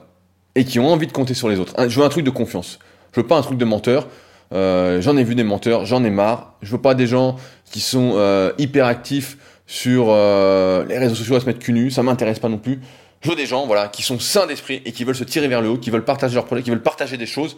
[0.54, 1.74] et qui ont envie de compter sur les autres.
[1.88, 2.78] Je veux un truc de confiance.
[3.12, 4.06] Je veux pas un truc de menteur.
[4.52, 6.54] Euh, j'en ai vu des menteurs, j'en ai marre.
[6.62, 7.34] Je veux pas des gens
[7.64, 11.90] qui sont euh, hyper actifs sur euh, les réseaux sociaux à se mettre cul nu.
[11.90, 12.80] Ça m'intéresse pas non plus.
[13.22, 15.62] Je veux des gens, voilà, qui sont sains d'esprit et qui veulent se tirer vers
[15.62, 17.56] le haut, qui veulent partager leurs projets, qui veulent partager des choses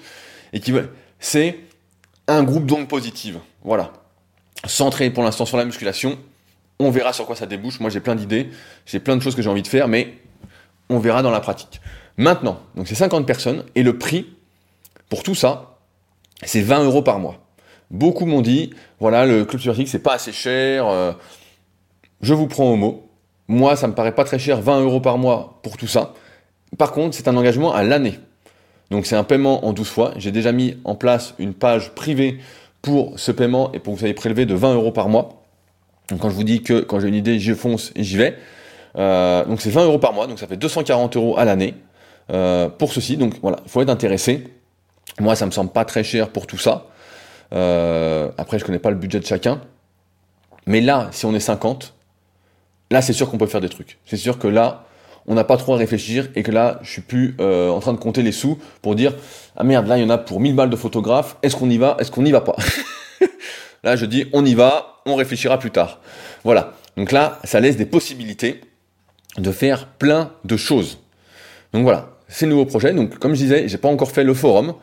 [0.53, 0.91] et qui veulent.
[1.19, 1.59] C'est
[2.29, 3.39] un groupe d'ondes positives.
[3.63, 3.93] Voilà.
[4.67, 6.19] Centré pour l'instant sur la musculation.
[6.79, 7.81] On verra sur quoi ça débouche.
[7.81, 8.51] Moi, j'ai plein d'idées,
[8.85, 10.15] j'ai plein de choses que j'ai envie de faire, mais
[10.89, 11.81] on verra dans la pratique.
[12.17, 14.27] Maintenant, donc c'est 50 personnes et le prix
[15.09, 15.79] pour tout ça,
[16.43, 17.39] c'est 20 euros par mois.
[17.91, 20.87] Beaucoup m'ont dit, voilà, le club ce c'est pas assez cher.
[20.89, 21.13] Euh,
[22.21, 23.09] je vous prends au mot.
[23.49, 26.15] Moi, ça me paraît pas très cher, 20 euros par mois pour tout ça.
[26.79, 28.19] Par contre, c'est un engagement à l'année.
[28.91, 30.13] Donc c'est un paiement en 12 fois.
[30.17, 32.39] J'ai déjà mis en place une page privée
[32.83, 35.43] pour ce paiement et pour que vous soyez prélevé de 20 euros par mois.
[36.09, 38.37] Donc quand je vous dis que quand j'ai une idée, je fonce et j'y vais.
[38.97, 41.75] Euh, donc c'est 20 euros par mois, donc ça fait 240 euros à l'année
[42.31, 43.17] euh, pour ceci.
[43.17, 44.45] Donc voilà, il faut être intéressé.
[45.19, 46.87] Moi, ça me semble pas très cher pour tout ça.
[47.53, 49.61] Euh, après, je connais pas le budget de chacun.
[50.67, 51.95] Mais là, si on est 50,
[52.91, 53.99] là, c'est sûr qu'on peut faire des trucs.
[54.05, 54.85] C'est sûr que là,
[55.29, 57.93] on n'a pas trop à réfléchir et que là, je suis plus euh, en train
[57.93, 59.15] de compter les sous pour dire
[59.57, 61.37] ah merde, là, il y en a pour 1000 balles de photographe.
[61.43, 61.97] Est-ce qu'on y va?
[61.99, 62.57] Est-ce qu'on n'y va pas?
[63.85, 66.01] Là, je dis on y va, on réfléchira plus tard.
[66.45, 66.75] Voilà.
[66.97, 68.61] Donc là, ça laisse des possibilités
[69.39, 70.99] de faire plein de choses.
[71.73, 72.93] Donc voilà, c'est le nouveau projet.
[72.93, 74.75] Donc comme je disais, j'ai pas encore fait le forum.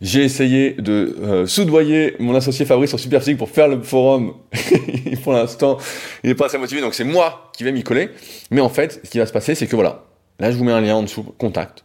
[0.00, 4.34] J'ai essayé de euh, soudoyer mon associé Fabrice sur Superphysique pour faire le forum.
[5.22, 5.76] pour l'instant,
[6.24, 8.08] il n'est pas très motivé, donc c'est moi qui vais m'y coller.
[8.50, 10.04] Mais en fait, ce qui va se passer, c'est que voilà,
[10.38, 11.84] là je vous mets un lien en dessous, contact.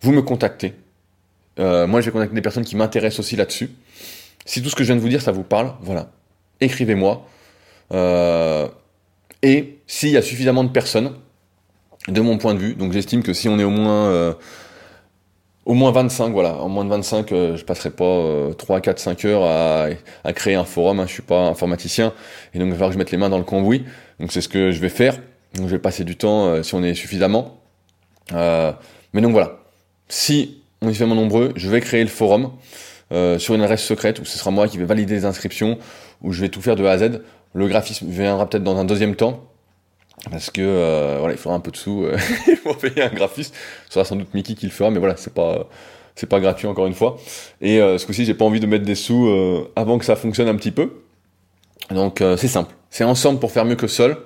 [0.00, 0.72] Vous me contactez.
[1.58, 3.70] Euh, moi, je vais contacter des personnes qui m'intéressent aussi là-dessus.
[4.46, 6.10] Si tout ce que je viens de vous dire, ça vous parle, voilà,
[6.62, 7.26] écrivez-moi.
[7.92, 8.68] Euh,
[9.42, 11.12] et s'il y a suffisamment de personnes,
[12.08, 14.34] de mon point de vue, donc j'estime que si on est au moins
[15.66, 16.56] au moins 25, voilà.
[16.56, 20.54] En moins de 25, euh, je passerai pas euh, 3, 4, 5 heures à, créer
[20.54, 21.00] un forum.
[21.00, 21.06] Hein.
[21.06, 22.12] Je suis pas informaticien.
[22.52, 23.84] Et donc, il va falloir que je mette les mains dans le cambouis.
[24.20, 25.18] Donc, c'est ce que je vais faire.
[25.56, 27.60] Je vais passer du temps euh, si on est suffisamment.
[28.32, 28.72] Euh,
[29.12, 29.58] mais donc, voilà.
[30.08, 32.52] Si on est suffisamment nombreux, je vais créer le forum
[33.12, 35.78] euh, sur une adresse secrète où ce sera moi qui vais valider les inscriptions,
[36.22, 37.22] où je vais tout faire de A à Z.
[37.54, 39.44] Le graphisme viendra peut-être dans un deuxième temps
[40.30, 42.16] parce que euh, voilà, il faudra un peu de sous euh,
[42.62, 43.54] pour payer un graphiste.
[43.86, 45.68] Ce sera sans doute Mickey qui le fera, mais voilà, c'est pas
[46.14, 47.16] c'est pas gratuit encore une fois.
[47.60, 50.16] Et euh, ce coup-ci, j'ai pas envie de mettre des sous euh, avant que ça
[50.16, 51.02] fonctionne un petit peu.
[51.90, 54.16] Donc euh, c'est simple, c'est ensemble pour faire mieux que seul.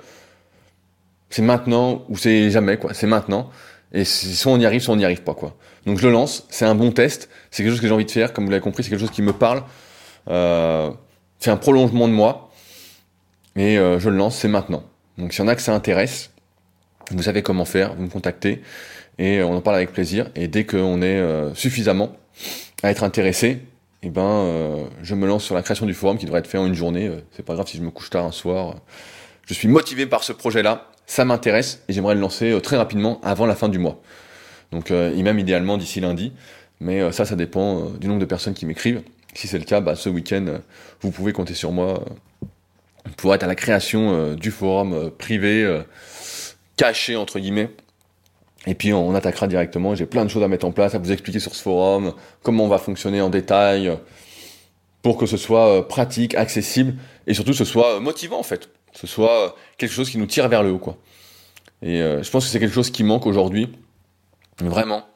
[1.30, 2.94] C'est maintenant ou c'est jamais quoi.
[2.94, 3.50] C'est maintenant.
[3.92, 5.56] Et soit on y arrive, soit on n'y arrive pas quoi.
[5.86, 6.46] Donc je le lance.
[6.50, 7.28] C'est un bon test.
[7.50, 8.32] C'est quelque chose que j'ai envie de faire.
[8.32, 9.62] Comme vous l'avez compris, c'est quelque chose qui me parle.
[10.26, 12.50] c'est un prolongement de moi.
[13.56, 14.36] Et je le lance.
[14.36, 14.82] C'est maintenant.
[15.18, 16.30] Donc s'il y en a que ça intéresse,
[17.10, 18.62] vous savez comment faire, vous me contactez
[19.18, 20.30] et on en parle avec plaisir.
[20.36, 22.16] Et dès qu'on est euh, suffisamment
[22.82, 23.58] à être intéressé,
[24.02, 26.58] eh ben, euh, je me lance sur la création du forum qui devrait être fait
[26.58, 27.08] en une journée.
[27.08, 28.76] Euh, c'est pas grave si je me couche tard un soir.
[29.46, 33.46] Je suis motivé par ce projet-là, ça m'intéresse et j'aimerais le lancer très rapidement avant
[33.46, 34.00] la fin du mois.
[34.70, 36.34] Donc, même idéalement d'ici lundi.
[36.80, 39.00] Mais ça, ça dépend du nombre de personnes qui m'écrivent.
[39.32, 40.58] Si c'est le cas, bah, ce week-end,
[41.00, 42.04] vous pouvez compter sur moi
[43.16, 45.82] pour être à la création euh, du forum euh, privé, euh,
[46.76, 47.70] caché entre guillemets.
[48.66, 49.94] Et puis on attaquera directement.
[49.94, 52.64] J'ai plein de choses à mettre en place, à vous expliquer sur ce forum, comment
[52.64, 53.96] on va fonctionner en détail,
[55.02, 56.94] pour que ce soit pratique, accessible,
[57.26, 58.68] et surtout ce soit motivant en fait.
[58.92, 60.98] Ce soit quelque chose qui nous tire vers le haut, quoi.
[61.82, 63.70] Et je pense que c'est quelque chose qui manque aujourd'hui,
[64.60, 65.06] vraiment,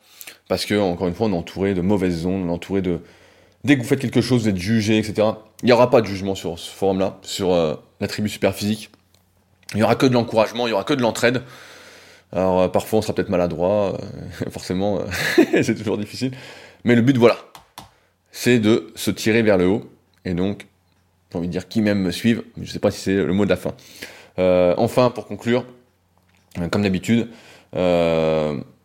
[0.48, 3.00] parce que encore une fois, on est entouré de mauvaises zones, on est entouré de,
[3.64, 5.28] dès que vous faites quelque chose, vous êtes jugé, etc.
[5.62, 8.90] Il n'y aura pas de jugement sur ce forum-là, sur euh, la tribu super physique.
[9.74, 11.42] Il n'y aura que de l'encouragement, il n'y aura que de l'entraide.
[12.32, 15.00] Alors euh, parfois on sera peut-être maladroit, euh, forcément,
[15.36, 16.32] c'est toujours difficile.
[16.84, 17.36] Mais le but, voilà,
[18.32, 19.90] c'est de se tirer vers le haut.
[20.24, 20.66] Et donc,
[21.30, 23.32] j'ai envie de dire qui même me suivent, je ne sais pas si c'est le
[23.32, 23.72] mot de la fin.
[24.76, 25.64] enfin, pour conclure,
[26.70, 27.28] comme d'habitude,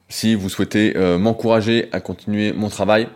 [0.10, 3.08] si vous souhaitez m'encourager à continuer mon travail,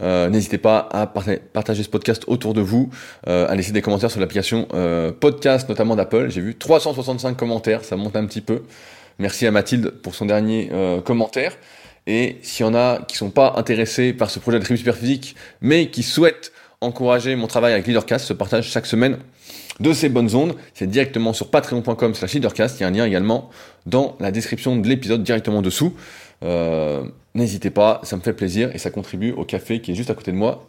[0.00, 2.90] euh, N'hésitez pas à partager ce podcast autour de vous,
[3.28, 6.30] euh, à laisser des commentaires sur l'application euh, podcast, notamment d'Apple.
[6.30, 8.62] J'ai vu 365 commentaires, ça monte un petit peu.
[9.18, 10.70] Merci à Mathilde pour son dernier
[11.06, 11.56] commentaire.
[12.06, 15.36] Et s'il y en a qui sont pas intéressés par ce projet de tribu superphysique,
[15.62, 19.16] mais qui souhaitent encourager mon travail avec Leadercast, se partage chaque semaine
[19.80, 20.54] de ces bonnes ondes.
[20.74, 22.78] C'est directement sur patreon.com slash leadercast.
[22.78, 23.50] Il y a un lien également
[23.86, 25.94] dans la description de l'épisode directement dessous.
[27.36, 30.14] N'hésitez pas, ça me fait plaisir et ça contribue au café qui est juste à
[30.14, 30.66] côté de moi,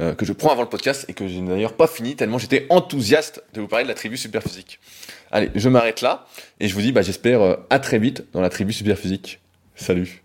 [0.00, 2.66] euh, que je prends avant le podcast et que j'ai d'ailleurs pas fini tellement j'étais
[2.70, 4.78] enthousiaste de vous parler de la tribu Superphysique.
[5.30, 6.26] Allez, je m'arrête là
[6.60, 9.40] et je vous dis bah, j'espère euh, à très vite dans la tribu Superphysique.
[9.74, 10.22] Salut